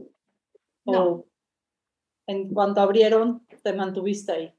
[0.85, 1.03] No.
[1.03, 1.27] ¿O
[2.25, 4.53] en cuanto abrieron, te mantuviste ahí?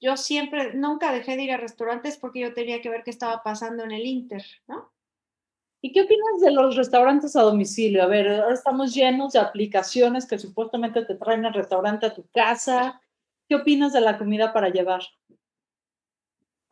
[0.00, 3.42] Yo siempre, nunca dejé de ir a restaurantes porque yo tenía que ver qué estaba
[3.42, 4.90] pasando en el Inter, ¿no?
[5.82, 8.02] ¿Y qué opinas de los restaurantes a domicilio?
[8.02, 12.26] A ver, ahora estamos llenos de aplicaciones que supuestamente te traen el restaurante a tu
[12.30, 13.02] casa.
[13.48, 15.02] ¿Qué opinas de la comida para llevar?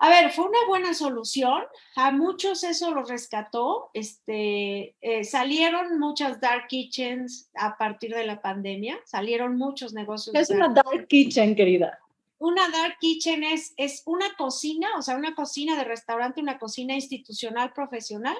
[0.00, 1.64] A ver, fue una buena solución.
[1.96, 3.90] A muchos eso los rescató.
[3.94, 9.00] Este, eh, salieron muchas dark kitchens a partir de la pandemia.
[9.04, 10.32] Salieron muchos negocios.
[10.32, 11.98] ¿Qué es una dark kitchen, querida?
[12.38, 16.94] Una dark kitchen es, es una cocina, o sea, una cocina de restaurante, una cocina
[16.94, 18.36] institucional profesional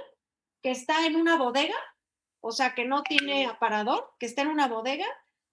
[0.63, 1.75] que está en una bodega,
[2.41, 5.07] o sea, que no tiene aparador, que está en una bodega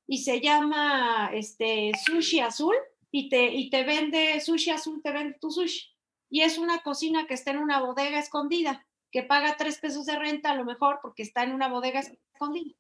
[0.05, 2.75] y se llama este sushi azul
[3.09, 5.94] y te, y te vende sushi azul, te vende tu sushi.
[6.29, 10.17] Y es una cocina que está en una bodega escondida, que paga tres pesos de
[10.17, 12.75] renta a lo mejor porque está en una bodega escondida,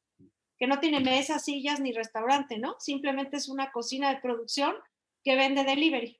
[0.57, 2.75] que no tiene mesas, sillas ni restaurante, ¿no?
[2.79, 4.75] Simplemente es una cocina de producción
[5.23, 6.19] que vende delivery.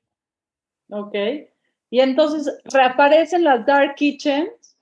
[0.90, 1.14] Ok.
[1.90, 4.76] Y entonces reaparecen las dark kitchens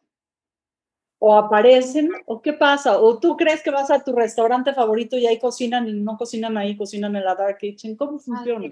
[1.18, 5.26] o aparecen o qué pasa o tú crees que vas a tu restaurante favorito y
[5.26, 7.96] ahí cocinan y no cocinan ahí, cocinan en la dark kitchen.
[7.96, 8.68] ¿Cómo funciona?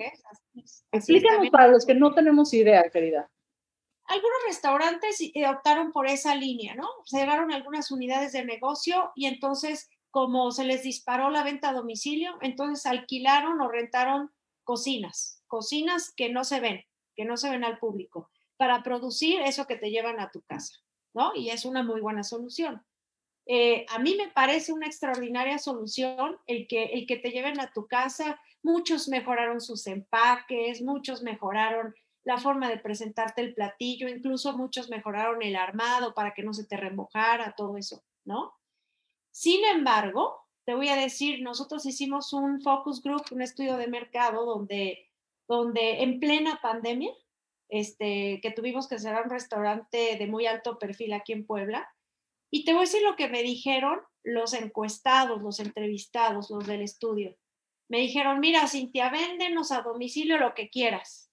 [0.92, 3.30] Explícanos para los que no tenemos idea, querida.
[4.12, 6.86] Algunos restaurantes eh, optaron por esa línea, ¿no?
[7.06, 12.36] Cerraron algunas unidades de negocio y entonces, como se les disparó la venta a domicilio,
[12.42, 14.30] entonces alquilaron o rentaron
[14.64, 16.84] cocinas, cocinas que no se ven,
[17.16, 20.74] que no se ven al público, para producir eso que te llevan a tu casa,
[21.14, 21.32] ¿no?
[21.34, 22.84] Y es una muy buena solución.
[23.46, 27.72] Eh, a mí me parece una extraordinaria solución el que, el que te lleven a
[27.72, 28.38] tu casa.
[28.62, 35.42] Muchos mejoraron sus empaques, muchos mejoraron la forma de presentarte el platillo, incluso muchos mejoraron
[35.42, 38.54] el armado para que no se te remojara, todo eso, ¿no?
[39.30, 44.44] Sin embargo, te voy a decir, nosotros hicimos un focus group, un estudio de mercado
[44.44, 45.10] donde,
[45.48, 47.12] donde en plena pandemia,
[47.68, 51.88] este, que tuvimos que cerrar un restaurante de muy alto perfil aquí en Puebla,
[52.52, 56.82] y te voy a decir lo que me dijeron los encuestados, los entrevistados, los del
[56.82, 57.34] estudio.
[57.88, 61.31] Me dijeron, mira, Cintia, véndenos a domicilio lo que quieras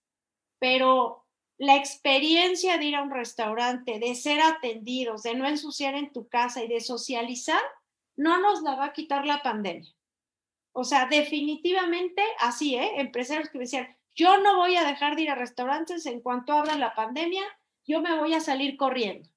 [0.60, 1.26] pero
[1.58, 6.28] la experiencia de ir a un restaurante, de ser atendidos, de no ensuciar en tu
[6.28, 7.62] casa y de socializar,
[8.16, 9.94] no nos la va a quitar la pandemia.
[10.72, 13.02] O sea, definitivamente así, ¿eh?
[13.02, 16.54] Empresarios que me decían, yo no voy a dejar de ir a restaurantes en cuanto
[16.54, 17.44] abra la pandemia,
[17.86, 19.28] yo me voy a salir corriendo.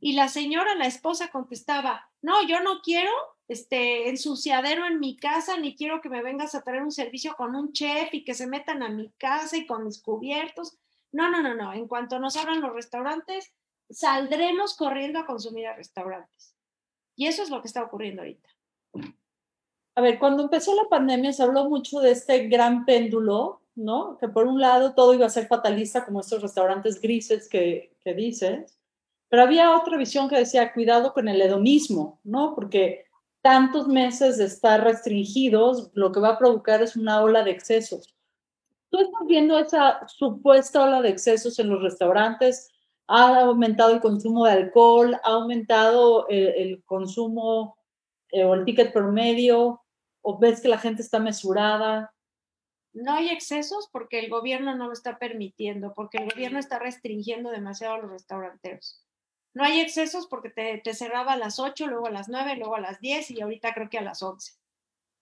[0.00, 3.10] Y la señora, la esposa, contestaba, no, yo no quiero
[3.52, 7.54] este ensuciadero en mi casa, ni quiero que me vengas a traer un servicio con
[7.54, 10.78] un chef y que se metan a mi casa y con mis cubiertos.
[11.12, 11.72] No, no, no, no.
[11.72, 13.52] En cuanto nos abran los restaurantes,
[13.90, 16.54] saldremos corriendo a consumir a restaurantes.
[17.14, 18.48] Y eso es lo que está ocurriendo ahorita.
[19.94, 24.16] A ver, cuando empezó la pandemia se habló mucho de este gran péndulo, ¿no?
[24.18, 28.14] Que por un lado todo iba a ser fatalista, como estos restaurantes grises que, que
[28.14, 28.78] dices,
[29.32, 32.54] pero había otra visión que decía, cuidado con el hedonismo, ¿no?
[32.54, 33.06] Porque
[33.42, 38.14] tantos meses de estar restringidos, lo que va a provocar es una ola de excesos.
[38.88, 42.70] ¿Tú estás viendo esa supuesta ola de excesos en los restaurantes?
[43.08, 45.14] ¿Ha aumentado el consumo de alcohol?
[45.24, 47.76] ¿Ha aumentado el, consumo
[48.30, 49.82] eh, o el ticket promedio?
[50.20, 52.14] ¿O ves que la gente está mesurada?
[52.92, 57.50] No hay excesos porque el gobierno no lo está permitiendo, porque el gobierno está restringiendo
[57.50, 59.02] demasiado a los restauranteros.
[59.54, 62.80] No hay excesos porque te, cerraba a las 8, luego a las 9, luego a
[62.80, 64.54] las 10 y ahorita creo que a las 11.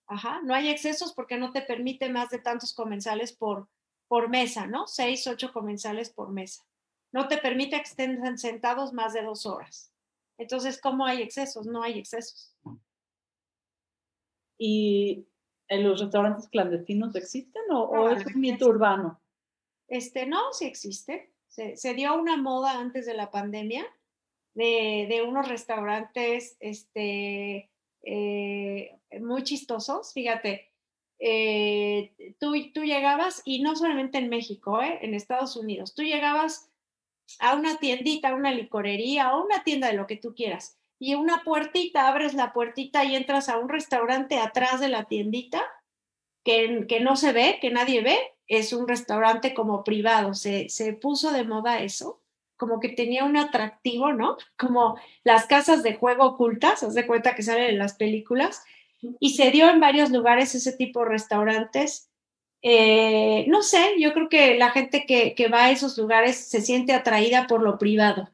[0.07, 3.69] Ajá, no hay excesos porque no te permite más de tantos comensales por,
[4.09, 4.87] por mesa, ¿no?
[4.87, 6.65] 6, 8 comensales por mesa.
[7.13, 9.93] No te permite que estén sentados más de dos horas.
[10.39, 11.67] Entonces, ¿cómo hay excesos?
[11.67, 12.55] No hay excesos.
[14.59, 15.27] ¿Y
[15.69, 19.21] en los restaurantes clandestinos existen o, es un mito urbano?
[19.89, 21.33] Este, no, sí existe.
[21.49, 23.85] Se, se dio una moda antes de la pandemia
[24.61, 27.71] de, unos restaurantes este,
[28.03, 30.13] eh, muy chistosos.
[30.13, 30.71] Fíjate,
[31.19, 36.71] eh, tú, tú llegabas, y no solamente en México, eh, en Estados Unidos, tú llegabas
[37.39, 40.79] a una tiendita, a una licorería o una tienda de lo que tú quieras.
[40.99, 45.63] Y una puertita, abres la puertita y entras a un restaurante atrás de la tiendita
[46.45, 48.19] que, que no se ve, que nadie ve.
[48.47, 50.35] Es un restaurante como privado.
[50.35, 52.20] Se, se puso de moda eso
[52.61, 54.37] como que tenía un atractivo, ¿no?
[54.59, 58.63] Como las casas de juego ocultas, haz de cuenta que salen en las películas,
[59.19, 62.11] y se dio en varios lugares ese tipo de restaurantes.
[62.61, 66.61] Eh, no sé, yo creo que la gente que, que va a esos lugares se
[66.61, 68.29] siente atraída por lo privado,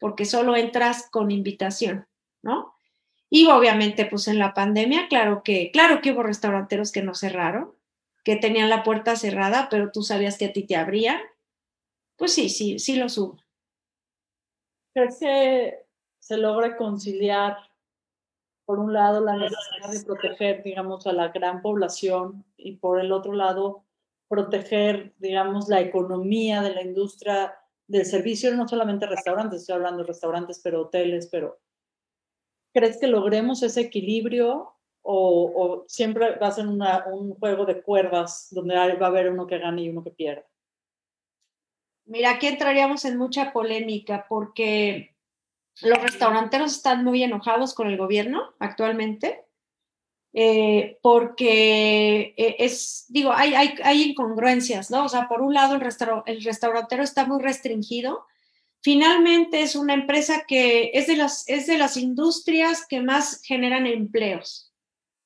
[0.00, 2.08] porque solo entras con invitación,
[2.42, 2.74] ¿no?
[3.30, 7.72] Y obviamente, pues en la pandemia, claro que, claro que hubo restauranteros que no cerraron,
[8.24, 11.20] que tenían la puerta cerrada, pero tú sabías que a ti te abrían.
[12.16, 13.38] Pues sí, sí, sí los hubo.
[15.00, 15.86] ¿Crees que
[16.18, 17.56] se logra conciliar,
[18.66, 23.10] por un lado, la necesidad de proteger, digamos, a la gran población y por el
[23.10, 23.86] otro lado,
[24.28, 27.54] proteger, digamos, la economía de la industria
[27.86, 31.58] del servicio, no solamente restaurantes, estoy hablando de restaurantes, pero hoteles, pero
[32.74, 37.82] ¿crees que logremos ese equilibrio o, o siempre va a ser una, un juego de
[37.82, 40.49] cuerdas donde va a haber uno que gane y uno que pierda?
[42.10, 45.14] Mira, aquí entraríamos en mucha polémica porque
[45.80, 49.44] los restauranteros están muy enojados con el gobierno actualmente,
[50.32, 55.04] eh, porque eh, es, digo, hay, hay, incongruencias, ¿no?
[55.04, 55.82] O sea, por un lado el,
[56.26, 58.26] el restaurantero está muy restringido.
[58.80, 63.86] Finalmente es una empresa que es de, las, es de las industrias que más generan
[63.86, 64.72] empleos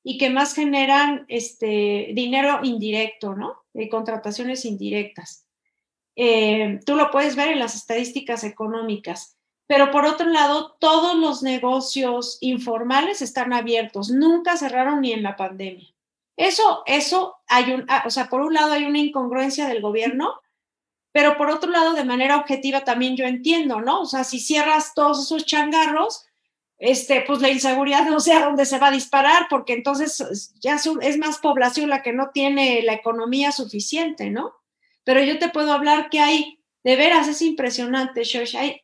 [0.02, 3.62] y que más generan este, dinero indirecto, ¿no?
[3.72, 5.43] De contrataciones indirectas.
[6.16, 9.36] Eh, tú lo puedes ver en las estadísticas económicas.
[9.66, 15.36] Pero por otro lado, todos los negocios informales están abiertos, nunca cerraron ni en la
[15.36, 15.88] pandemia.
[16.36, 20.40] Eso, eso hay un, ah, o sea, por un lado hay una incongruencia del gobierno,
[21.12, 24.00] pero por otro lado, de manera objetiva también yo entiendo, ¿no?
[24.00, 26.26] O sea, si cierras todos esos changarros,
[26.76, 30.76] este, pues la inseguridad no sé a dónde se va a disparar, porque entonces ya
[31.00, 34.54] es más población la que no tiene la economía suficiente, ¿no?
[35.04, 38.82] Pero yo te puedo hablar que hay, de veras, es impresionante, Shosh, hay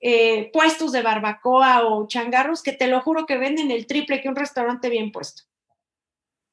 [0.00, 4.28] eh, puestos de barbacoa o changarros que te lo juro que venden el triple que
[4.28, 5.44] un restaurante bien puesto,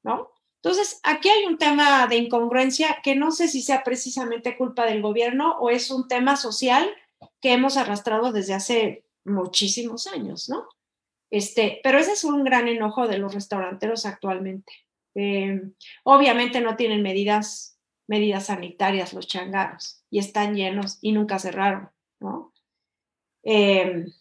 [0.04, 0.32] ¿no?
[0.64, 5.01] Entonces, aquí hay un tema de incongruencia que no sé si sea precisamente culpa del
[5.01, 6.89] gobierno o es un tema social
[7.41, 10.70] que hemos arrastrado desde hace muchísimos años, ¿no?
[11.30, 14.72] Este, pero ese es un gran enojo de los restauranteros actualmente.
[15.16, 15.62] Eh,
[16.04, 17.72] obviamente no tienen medidas
[18.08, 21.89] medidas sanitarias los changarros y están llenos y nunca cerraron,
[22.20, 22.54] ¿no?
[23.43, 24.12] Em,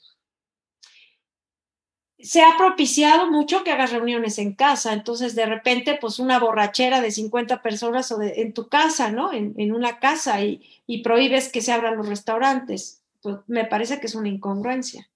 [2.19, 7.01] se ha propiciado mucho que hagas reuniones en casa, entonces de repente pues una borrachera
[7.01, 9.33] de 50 personas o en tu casa, ¿no?
[9.33, 14.07] En, una casa y, y, prohíbes que se abran los restaurantes, pues me parece que
[14.07, 15.09] es una incongruencia.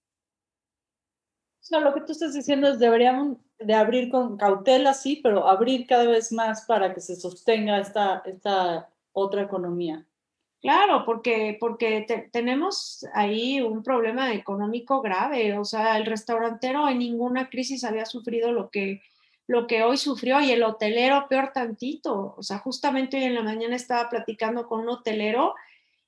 [1.71, 6.07] Lo que tú estás diciendo es deberíamos de abrir con cautela, sí, pero abrir cada
[6.07, 10.07] vez más para que se sostenga esta, esta otra economía.
[10.61, 15.59] Claro, porque, porque tenemos ahí un problema económico grave.
[15.59, 19.01] O sea, el restaurantero en ninguna crisis había sufrido lo que,
[19.47, 22.35] lo que hoy sufrió y el hotelero peor tantito.
[22.37, 25.55] O sea, justamente hoy en la mañana estaba platicando con un hotelero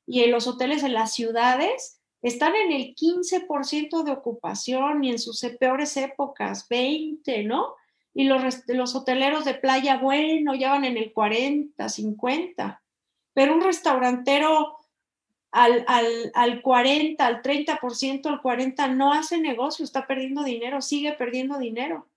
[0.06, 5.18] y en los hoteles en las ciudades están en el 15% de ocupación y en
[5.18, 7.74] sus peores épocas, 20, ¿no?
[8.12, 12.82] Y los, los hoteleros de playa, bueno, ya van en el 40, 50.
[13.34, 14.78] Pero un restaurantero
[15.52, 21.12] al, al, al 40, al 30%, al 40% no hace negocio, está perdiendo dinero, sigue
[21.12, 22.08] perdiendo dinero.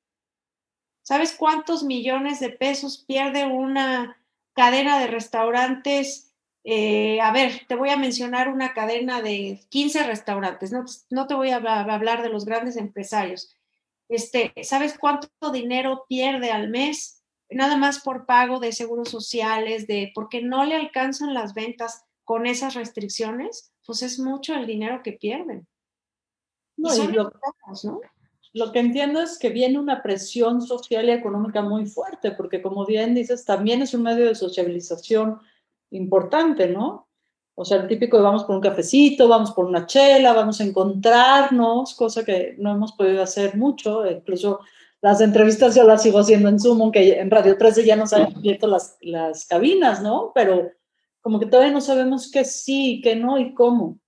[1.03, 4.17] ¿Sabes cuántos millones de pesos pierde una
[4.53, 6.30] cadena de restaurantes?
[6.63, 11.33] Eh, a ver, te voy a mencionar una cadena de 15 restaurantes, no, no te
[11.33, 13.57] voy a, hablar de los grandes empresarios.
[14.09, 17.23] Este, ¿Sabes cuánto dinero pierde al mes?
[17.49, 22.45] Nada más por pago de seguros sociales, de porque no le alcanzan las ventas con
[22.45, 25.67] esas restricciones, pues es mucho el dinero que pierden.
[26.77, 27.31] No, y lo,
[27.83, 28.01] ¿no?
[28.53, 32.85] lo que entiendo es que viene una presión social y económica muy fuerte, porque como
[32.85, 35.39] bien dices, también es un medio de sociabilización
[35.91, 37.07] importante, ¿no?
[37.55, 41.95] O sea, el típico vamos por un cafecito, vamos por una chela, vamos a encontrarnos,
[41.95, 44.61] cosa que no hemos podido hacer mucho, incluso
[45.01, 48.35] las entrevistas yo las sigo haciendo en Zoom, aunque en Radio 13 ya nos han
[48.35, 50.31] abierto las, las cabinas, ¿no?
[50.33, 50.71] Pero
[51.21, 53.99] como que todavía no sabemos qué sí, qué no y cómo.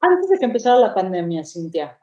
[0.00, 1.98] Antes de que empezara la pandemia, Cintia,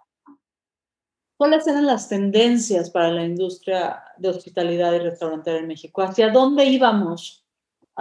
[1.38, 6.02] ¿cuáles eran las tendencias para la industria de hospitalidad y restaurantera en México?
[6.02, 7.41] ¿Hacia dónde íbamos?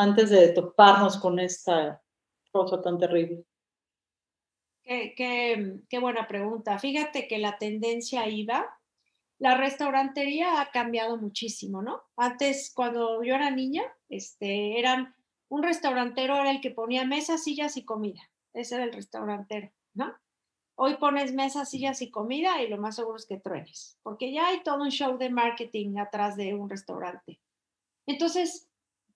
[0.01, 2.03] Antes de toparnos con esta
[2.51, 3.45] cosa tan terrible?
[4.83, 6.79] qué, buena pregunta.
[6.79, 8.79] Fíjate que la tendencia iba,
[9.39, 12.03] la restaurantería ha cambiado muchísimo, ¿no?
[12.17, 15.15] Antes, cuando yo era niña, este, eran,
[15.49, 18.23] un restaurantero era el que ponía mesas, sillas y comida.
[18.55, 20.17] Ese era el restaurantero, ¿no?
[20.77, 24.49] Hoy pones mesas, sillas y comida y lo más seguro es que truenes, porque ya
[24.49, 27.39] hay todo un show de marketing atrás de un restaurante.
[28.07, 28.70] Entonces,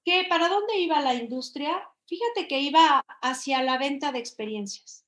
[0.05, 1.89] ¿qué, ¿para dónde iba la industria?
[2.07, 5.05] Fíjate que iba hacia la venta de experiencias.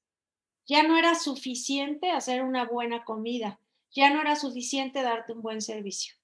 [0.67, 3.61] Ya no era suficiente hacer una buena comida,
[3.93, 6.17] ya no era suficiente darte un buen servicio,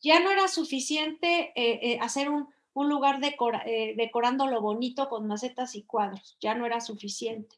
[0.00, 5.74] ya no era suficiente eh, eh, hacer un, lugar eh, decorando lo bonito con macetas
[5.76, 7.56] y cuadros, ya no era suficiente.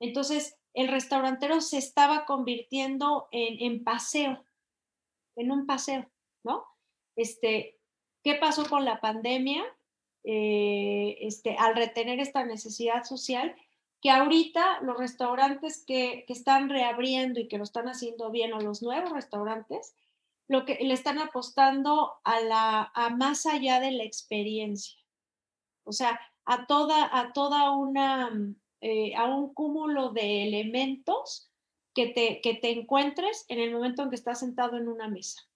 [0.00, 4.44] Entonces, el restaurantero se estaba convirtiendo en, paseo,
[5.36, 6.10] en un paseo,
[6.42, 6.64] ¿no?
[7.16, 7.75] Este,
[8.26, 9.62] ¿Qué pasó con la pandemia?
[10.24, 13.54] Eh, este, al retener esta necesidad social,
[14.02, 18.82] que ahorita los restaurantes que, están reabriendo y que lo están haciendo bien, o los
[18.82, 19.94] nuevos restaurantes,
[20.48, 24.98] lo que le están apostando a la a más allá de la experiencia.
[25.84, 28.28] O sea, a toda, a toda una
[28.80, 31.48] eh, a un cúmulo de elementos
[31.94, 35.48] que te, que te encuentres en el momento en que estás sentado en una mesa.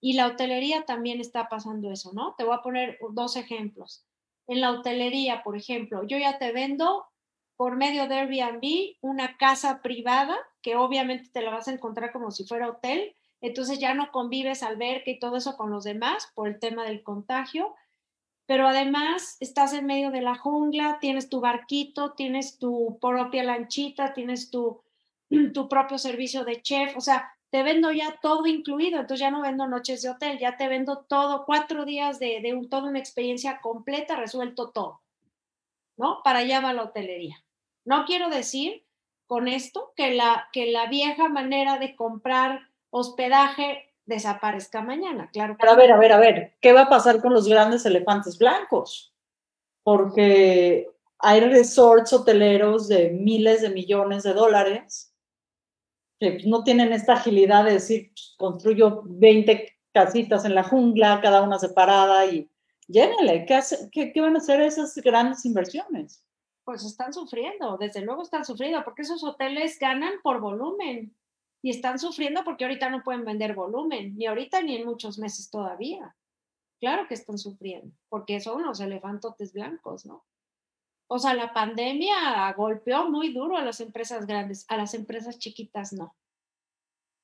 [0.00, 2.34] Y la hotelería también está pasando eso, ¿no?
[2.36, 4.04] Te voy a poner dos ejemplos.
[4.46, 7.06] En la hotelería, por ejemplo, yo ya te vendo
[7.56, 12.30] por medio de Airbnb una casa privada que obviamente te la vas a encontrar como
[12.30, 13.16] si fuera hotel.
[13.40, 17.02] Entonces ya no convives alberca y todo eso con los demás por el tema del
[17.02, 17.74] contagio,
[18.46, 24.14] pero además estás en medio de la jungla, tienes tu barquito, tienes tu propia lanchita,
[24.14, 24.82] tienes tu,
[25.54, 29.40] tu propio servicio de chef, o sea, te vendo ya todo incluido, entonces ya no
[29.40, 33.62] vendo noches de hotel, ya te vendo todo, cuatro días de, de toda una experiencia
[33.62, 35.00] completa, resuelto todo,
[35.96, 36.20] ¿no?
[36.22, 37.42] Para allá va la hotelería.
[37.86, 38.84] No quiero decir
[39.26, 45.56] con esto que la, que la vieja manera de comprar hospedaje desaparezca mañana, claro.
[45.58, 48.36] Pero a ver, a ver, a ver, ¿qué va a pasar con los grandes elefantes
[48.36, 49.14] blancos?
[49.82, 50.90] Porque
[51.20, 55.15] hay resorts hoteleros de miles de millones de dólares
[56.18, 61.42] que no tienen esta agilidad de decir, pues, construyo 20 casitas en la jungla, cada
[61.42, 62.50] una separada y
[62.88, 63.46] llénele.
[63.46, 63.60] ¿Qué,
[63.92, 66.22] qué, ¿Qué van a hacer esas grandes inversiones?
[66.64, 71.14] Pues están sufriendo, desde luego están sufriendo, porque esos hoteles ganan por volumen
[71.62, 75.50] y están sufriendo porque ahorita no pueden vender volumen, ni ahorita ni en muchos meses
[75.50, 76.14] todavía.
[76.80, 80.24] Claro que están sufriendo, porque son los elefantotes blancos, ¿no?
[81.08, 85.92] O sea, la pandemia golpeó muy duro a las empresas grandes, a las empresas chiquitas
[85.92, 86.16] no,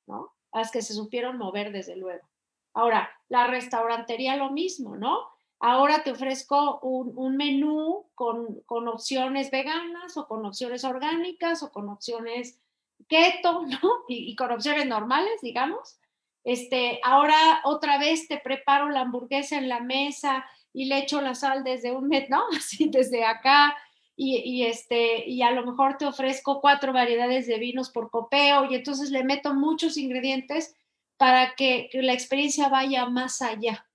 [0.06, 0.32] ¿no?
[0.52, 2.28] A las que se supieron mover, desde luego.
[2.74, 5.18] Ahora, la restaurantería lo mismo, ¿no?
[5.58, 11.70] Ahora te ofrezco un, un menú con, con, opciones veganas o con opciones orgánicas o
[11.70, 12.60] con opciones
[13.08, 13.78] keto, ¿no?
[14.08, 15.98] Y, con opciones normales, digamos.
[16.44, 21.34] Este, ahora otra vez te preparo la hamburguesa en la mesa y le echo la
[21.34, 22.42] sal desde un mes, ¿no?
[22.56, 23.76] Así desde acá.
[24.14, 28.76] Y, este, y a lo mejor te ofrezco cuatro variedades de vinos por copeo y
[28.76, 30.76] entonces le meto muchos ingredientes
[31.16, 33.86] para que, la experiencia vaya más allá,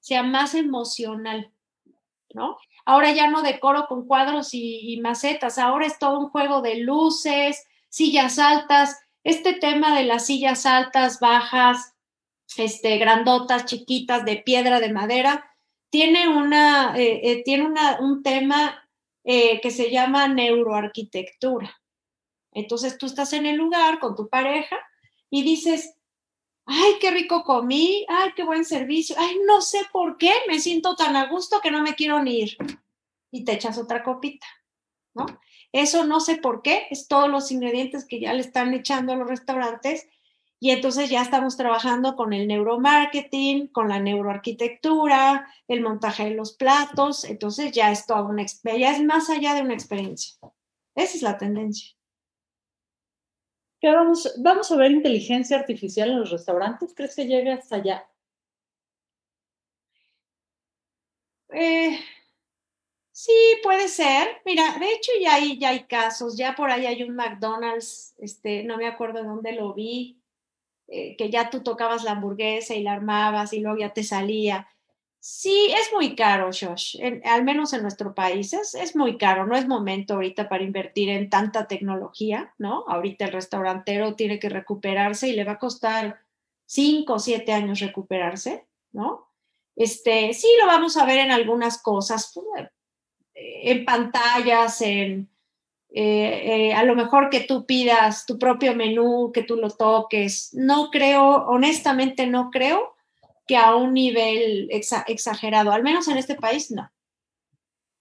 [0.00, 1.52] sea más emocional,
[2.32, 2.56] ¿no?
[2.86, 7.66] Ahora ya no decoro con cuadros y macetas, ahora es todo un juego de luces,
[7.90, 11.94] sillas altas, este tema de las sillas altas, bajas,
[12.56, 15.50] este, grandotas, chiquitas, de piedra, de madera,
[15.94, 17.68] tiene, una, eh, eh, tiene
[18.00, 18.84] un tema
[19.22, 21.80] eh, que se llama neuroarquitectura.
[22.50, 24.76] Entonces tú estás en el lugar con tu pareja
[25.30, 25.94] y dices,
[26.66, 30.96] ay, qué rico comí, ay, qué buen servicio, ay, no sé por qué, me siento
[30.96, 32.56] tan a gusto que no me quiero ni ir.
[33.30, 34.48] Y te echas otra copita,
[35.14, 35.26] ¿no?
[35.70, 39.16] Eso no sé por qué, es todos los ingredientes que ya le están echando a
[39.16, 40.08] los restaurantes
[40.60, 46.52] y entonces ya estamos trabajando con el neuromarketing, con la neuroarquitectura, el montaje de los
[46.54, 50.36] platos, entonces ya es toda una ya es más allá de una experiencia.
[50.94, 51.94] Esa es la tendencia.
[53.80, 56.94] ¿Qué vamos, vamos a ver inteligencia artificial en los restaurantes?
[56.94, 58.08] ¿Crees que llegue hasta allá?
[61.50, 61.98] Eh,
[63.16, 63.32] Sí,
[63.62, 64.42] puede ser.
[64.44, 68.64] Mira, de hecho ya hay, ya hay casos, ya por ahí hay un McDonald's, este,
[68.64, 70.20] no me acuerdo dónde lo vi,
[70.96, 74.68] eh, que ya tú tocabas la hamburguesa y la armabas y luego ya te salía.
[75.18, 79.56] Sí, es muy caro, Josh, al menos en nuestro país es, es, muy caro, no
[79.56, 82.84] es momento ahorita para invertir en tanta tecnología, ¿no?
[82.86, 86.20] Ahorita el restaurantero tiene que recuperarse y le va a costar
[86.66, 89.28] cinco o siete años recuperarse, ¿no?
[89.74, 92.32] Este, sí lo vamos a ver en algunas cosas,
[93.34, 95.28] en pantallas, en,
[95.96, 100.50] eh, eh, a lo mejor que tú pidas tu propio menú, que tú lo toques.
[100.52, 102.96] No creo, honestamente no creo
[103.46, 106.90] que a un nivel exagerado, al menos en este país, no.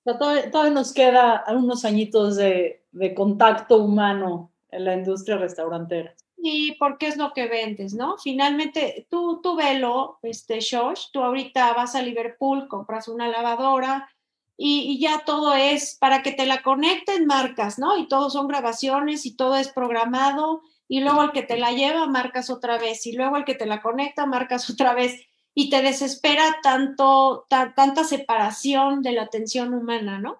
[0.03, 6.15] Todavía, nos queda unos añitos de, de, contacto humano en la industria restaurantera.
[6.37, 8.17] Y porque es lo que vendes, ¿no?
[8.17, 14.09] Finalmente, tú, tú velo, este, Shosh, tú ahorita vas a Liverpool, compras una lavadora,
[14.57, 17.97] y, ya todo es para que te la conecten marcas, ¿no?
[17.97, 22.07] Y todo son grabaciones y todo es programado y luego el que te la lleva
[22.07, 25.81] marcas otra vez y luego el que te la conecta marcas otra vez y te
[25.81, 30.39] desespera tanto, tanta separación de la atención humana, ¿no?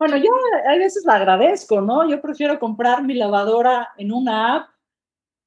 [0.00, 0.30] Bueno, yo
[0.68, 2.08] a veces la agradezco, ¿no?
[2.08, 4.70] Yo prefiero comprar mi lavadora en una app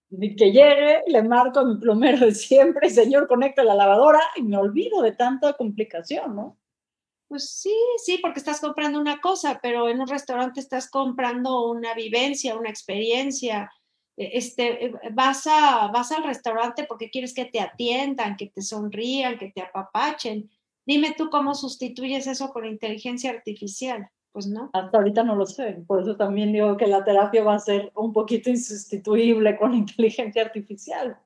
[0.09, 4.57] que llegue, le marco a mi plomero de siempre, señor, conecta la lavadora y me
[4.57, 6.60] olvido de tanta complicación, ¿no?
[7.31, 7.73] Pues sí,
[8.03, 12.69] sí, porque estás comprando una cosa, pero en un restaurante estás comprando una vivencia, una
[12.69, 13.71] experiencia.
[14.17, 18.61] E, este, e, vas, a, vas al restaurante porque quieres que te atiendan, que te
[18.61, 20.49] sonrían, que te apapachen.
[20.85, 24.09] Dime tú cómo sustituyes eso con inteligencia artificial.
[24.33, 24.69] Pues no.
[24.73, 25.81] Hasta ahorita no lo sé.
[25.87, 30.41] Por eso también digo que la terapia va a ser un poquito insustituible con inteligencia
[30.41, 31.17] artificial.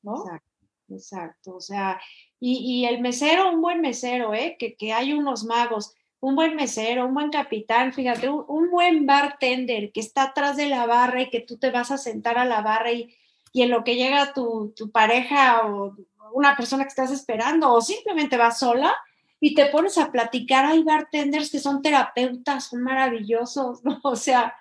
[0.00, 0.16] ¿no?
[0.24, 0.51] Exacto,
[0.94, 1.56] exacto.
[1.56, 2.00] O sea,
[2.40, 4.56] y, el mesero, un buen mesero, ¿eh?
[4.58, 9.92] que, que hay unos magos, un buen mesero, un buen capitán, fíjate, un, buen bartender
[9.92, 12.60] que está atrás de la barra y que tú te vas a sentar a la
[12.62, 13.14] barra y,
[13.52, 15.96] y en lo que llega tu, tu pareja o
[16.32, 18.94] una persona que estás esperando o simplemente vas sola
[19.40, 24.00] y te pones a platicar, hay bartenders que son terapeutas, son maravillosos, ¿no?
[24.04, 24.54] O sea,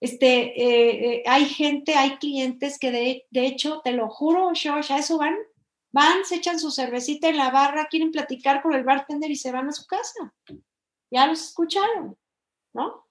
[0.00, 0.26] este,
[0.60, 4.98] eh, eh, hay gente, hay clientes que de, de hecho, te lo juro, Josh, a
[4.98, 5.36] eso van
[5.94, 9.52] Van, se echan su cervecita en la barra, quieren platicar con el bartender y se
[9.52, 10.34] van a su casa.
[11.08, 12.18] Ya los escucharon,
[12.72, 13.06] ¿no?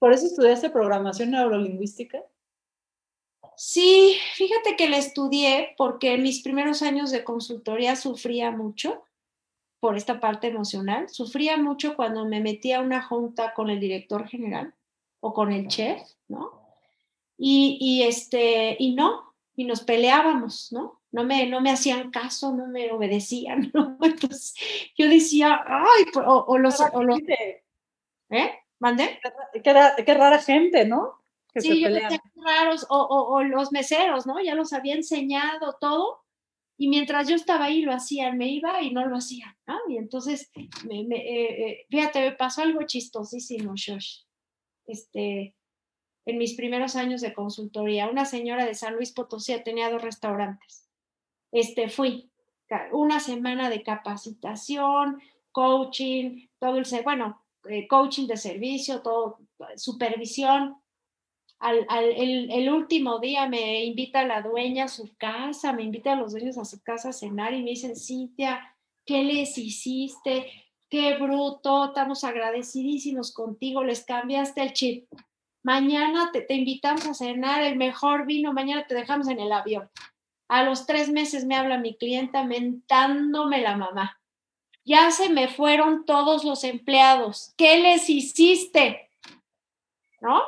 [0.00, 2.24] ¿Por eso estudiaste programación neurolingüística?
[3.56, 9.04] Sí, fíjate que la estudié porque en mis primeros años de consultoría sufría mucho
[9.78, 11.08] por esta parte emocional.
[11.08, 14.74] Sufría mucho cuando me metía a una junta con el director general
[15.20, 16.66] o con el chef, ¿no?
[17.38, 20.99] Y, y, este, y no, y nos peleábamos, ¿no?
[21.12, 23.98] No me, no me hacían caso, no me obedecían, ¿no?
[24.02, 24.54] Entonces
[24.96, 26.80] yo decía, ay, o, los...
[26.92, 27.18] O los
[28.30, 28.50] ¿Eh?
[28.78, 29.20] ¿Mandé?
[29.52, 29.74] Qué,
[30.06, 31.16] qué, rara gente, ¿no?
[31.56, 34.40] sí, yo decía, raros, o, o, los meseros, ¿no?
[34.40, 36.22] Ya los había enseñado todo,
[36.78, 39.78] y mientras yo estaba ahí lo hacían, me iba y no lo hacían, ¿no?
[39.88, 40.50] Y entonces,
[40.88, 44.20] me, me, eh, eh, fíjate, me pasó algo chistosísimo, Shosh.
[44.86, 45.56] Este,
[46.24, 50.89] en mis primeros años de consultoría, una señora de San Luis Potosí tenía dos restaurantes
[51.52, 52.30] este, fui
[52.92, 55.20] una semana de capacitación,
[55.52, 59.38] coaching, todo el, bueno, eh, coaching de servicio, todo,
[59.76, 60.76] supervisión.
[61.58, 66.16] Al, el, el, último día me invita la dueña a su casa, me invita a
[66.16, 68.74] los dueños a su casa a cenar y me dicen, Cintia,
[69.04, 70.50] ¿qué les hiciste?
[70.88, 75.08] Qué bruto, estamos agradecidísimos contigo, les cambiaste el chip.
[75.62, 79.90] Mañana te, te invitamos a cenar el mejor vino, mañana te dejamos en el avión.
[80.50, 84.20] A los tres meses me habla mi clienta mentándome la mamá.
[84.84, 87.54] Ya se me fueron todos los empleados.
[87.56, 89.12] ¿Qué les hiciste?
[90.20, 90.42] ¿No?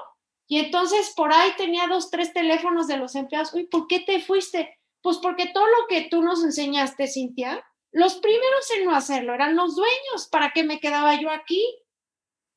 [0.48, 3.54] Y entonces por ahí tenía dos, tres teléfonos de los empleados.
[3.54, 4.76] Uy, ¿por qué te fuiste?
[5.02, 9.54] Pues porque todo lo que tú nos enseñaste, Cintia, los primeros en no hacerlo eran
[9.54, 10.26] los dueños.
[10.32, 11.64] ¿Para qué me quedaba yo aquí?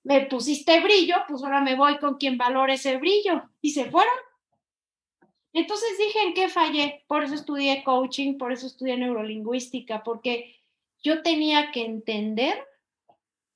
[0.01, 3.43] Me pusiste brillo, pues ahora me voy con quien valore ese brillo.
[3.61, 4.15] Y se fueron.
[5.56, 10.53] Entonces dije en qué fallé, por eso estudié coaching, por eso estudié neurolingüística, porque
[11.01, 12.62] yo tenía que entender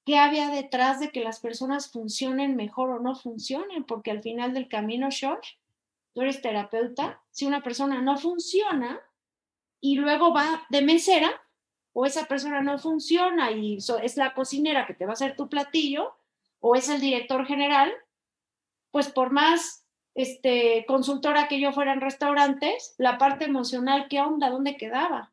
[0.06, 4.54] qué había detrás de que las personas funcionen mejor o no funcionen, porque al final
[4.54, 5.58] del camino, George,
[6.14, 9.02] tú eres terapeuta, si una persona no funciona
[9.82, 11.30] y luego va de mesera,
[11.91, 15.50] o esa persona no funciona y es la cocinera que te va a hacer tu
[15.50, 16.16] platillo,
[16.62, 17.91] o es el director general,
[18.91, 19.84] pues por más
[20.22, 24.49] este, consultora que yo fuera en restaurantes, la parte emocional, ¿qué onda?
[24.49, 25.32] ¿Dónde quedaba?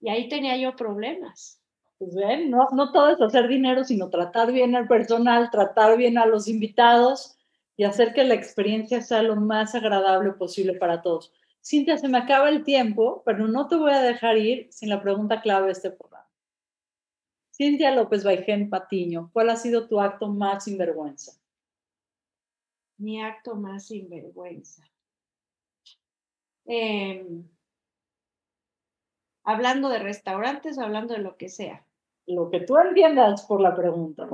[0.00, 1.60] Y ahí tenía yo problemas.
[1.98, 6.16] Pues ven, no, no todo es hacer dinero, sino tratar bien al personal, tratar bien
[6.16, 7.36] a los invitados
[7.76, 11.30] y hacer que la experiencia sea lo más agradable posible para todos.
[11.62, 15.02] Cintia, se me acaba el tiempo, pero no te voy a dejar ir sin la
[15.02, 16.26] pregunta clave de este programa.
[17.54, 21.39] Cintia López Baijén Patiño, ¿cuál ha sido tu acto más sinvergüenza?
[23.00, 24.84] Mi acto más sinvergüenza.
[26.66, 27.48] Em,
[29.42, 31.84] hablando de restaurantes o hablando de lo que sea.
[32.26, 34.28] Lo que tú entiendas por la pregunta.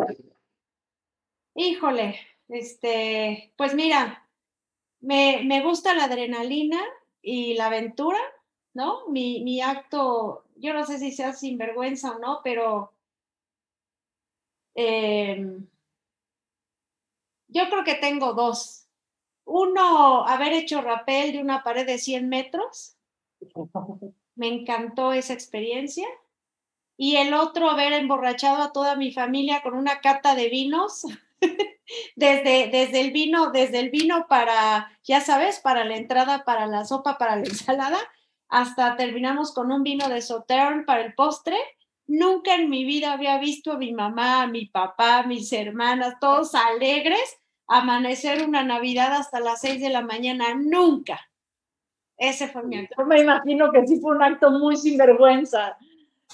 [1.54, 2.16] Híjole,
[2.48, 4.28] este, pues mira,
[5.00, 6.80] me, me gusta la adrenalina
[7.22, 8.18] y la aventura,
[8.74, 9.06] ¿no?
[9.08, 12.92] Mi, mi acto, yo no sé si sea sinvergüenza o no, pero
[14.74, 15.66] em,
[17.48, 18.88] yo creo que tengo dos.
[19.44, 22.96] Uno, haber hecho rapel de una pared de 100 metros.
[24.34, 26.06] Me encantó esa experiencia.
[26.96, 31.02] Y el otro, haber emborrachado a toda mi familia con una cata de vinos.
[32.16, 36.84] desde, desde el vino, desde el vino para, ya sabes, para la entrada, para la
[36.84, 37.98] sopa, para la ensalada,
[38.48, 41.56] hasta terminamos con un vino de Sauternes para el postre.
[42.06, 46.14] Nunca en mi vida había visto a mi mamá, a mi papá, a mis hermanas,
[46.20, 50.54] todos alegres, amanecer una Navidad hasta las seis de la mañana.
[50.54, 51.20] Nunca.
[52.16, 52.94] Ese fue mi acto.
[52.98, 55.76] Yo me imagino que sí fue un acto muy sinvergüenza.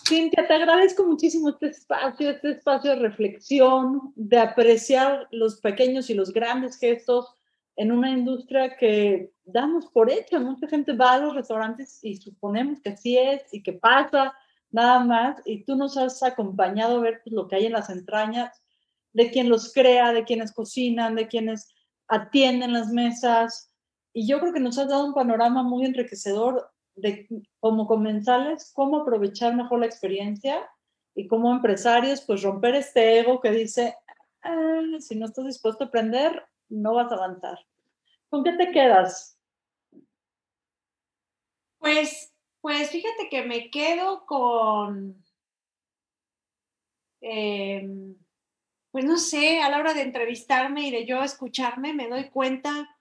[0.07, 6.14] Cintia, te agradezco muchísimo este espacio, este espacio de reflexión, de apreciar los pequeños y
[6.14, 7.35] los grandes gestos
[7.77, 10.39] en una industria que damos por hecho.
[10.41, 14.35] Mucha gente va a los restaurantes y suponemos que así es y que pasa
[14.73, 15.41] nada más.
[15.45, 18.62] Y tú nos has acompañado a ver pues, lo que hay en las entrañas
[19.12, 21.68] de quien los crea, de quienes cocinan, de quienes
[22.09, 23.73] atienden las mesas.
[24.12, 27.27] Y yo creo que nos has dado un panorama muy enriquecedor de
[27.61, 30.68] como comensales, cómo aprovechar mejor la experiencia
[31.14, 33.97] y como empresarios, pues romper este ego que dice,
[34.43, 37.59] ah, si no estás dispuesto a aprender, no vas a avanzar.
[38.29, 39.39] ¿Con qué te quedas?
[41.79, 42.32] Pues,
[42.63, 45.23] pues fíjate que me quedo con,
[47.21, 48.17] em,
[48.91, 52.97] pues no sé, a la hora de entrevistarme y de yo escucharme, me doy cuenta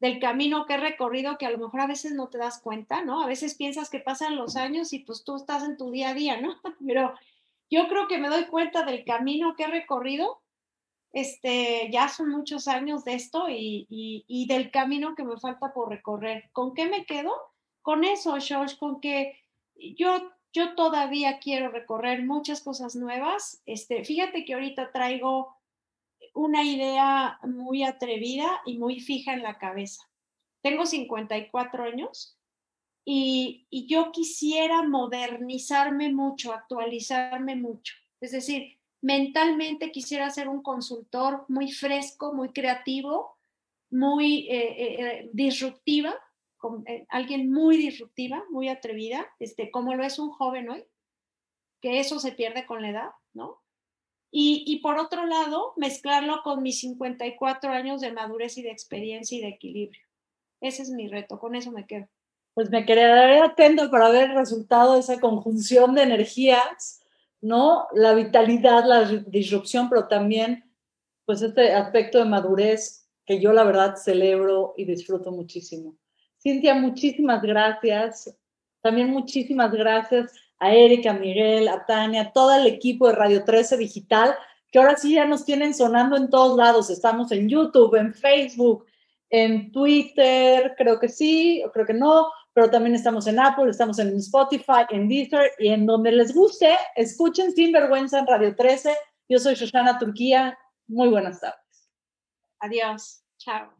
[0.00, 3.04] del camino que he recorrido que a lo mejor a veces no te das cuenta,
[3.04, 3.22] ¿no?
[3.22, 6.14] A veces piensas que pasan los años y pues tú estás en tu día a
[6.14, 6.56] día, ¿no?
[6.86, 7.14] Pero
[7.70, 10.40] yo creo que me doy cuenta del camino que he recorrido
[11.12, 16.50] este, ya son muchos años de esto y, del camino que me falta por recorrer.
[16.52, 17.32] ¿Con qué me quedo?
[17.82, 19.38] Con eso, George, con que
[19.74, 23.62] yo, yo todavía quiero recorrer muchas cosas nuevas.
[23.66, 25.56] Este, fíjate que ahorita traigo
[26.34, 30.02] una idea muy atrevida y muy fija en la cabeza.
[30.62, 32.38] Tengo 54 años
[33.04, 37.94] y, y yo quisiera modernizarme mucho, actualizarme mucho.
[38.20, 43.38] Es decir, mentalmente quisiera ser un consultor muy fresco, muy creativo,
[43.90, 45.30] muy eh, eh,
[46.62, 50.84] eh, disruptiva, alguien muy disruptiva, muy atrevida, este, como lo es un joven hoy,
[51.80, 53.62] que eso se pierde con la edad, ¿no?
[54.32, 59.36] Y, y, por otro lado, mezclarlo con mis 54 años de madurez y de experiencia
[59.36, 60.06] y de equilibrio.
[60.60, 62.06] Ese es mi reto, con eso me quedo.
[62.54, 67.00] Pues me quedaré atento para ver resultado de esa conjunción de energías
[67.40, 67.86] ¿no?
[67.92, 70.64] La vitalidad, la disrupción, pero también,
[71.24, 75.96] pues, este aspecto de madurez que yo la verdad celebro y disfruto muchísimo.
[76.42, 78.34] Cintia, muchísimas gracias.
[78.82, 84.34] También muchísimas gracias a Erika, Miguel, a Tania, todo el equipo de Radio 13 Digital,
[84.70, 86.90] que ahora sí ya nos tienen sonando en todos lados.
[86.90, 88.86] Estamos en YouTube, en Facebook,
[89.30, 93.98] en Twitter, creo que sí, o creo que no, pero también estamos en Apple, estamos
[93.98, 98.94] en Spotify, en Deezer y en donde les guste, escuchen Sin Vergüenza en Radio 13.
[99.28, 100.58] Yo soy Shoshana Turquía.
[100.88, 101.90] Muy buenas tardes.
[102.60, 103.22] Adiós.
[103.38, 103.79] Chao.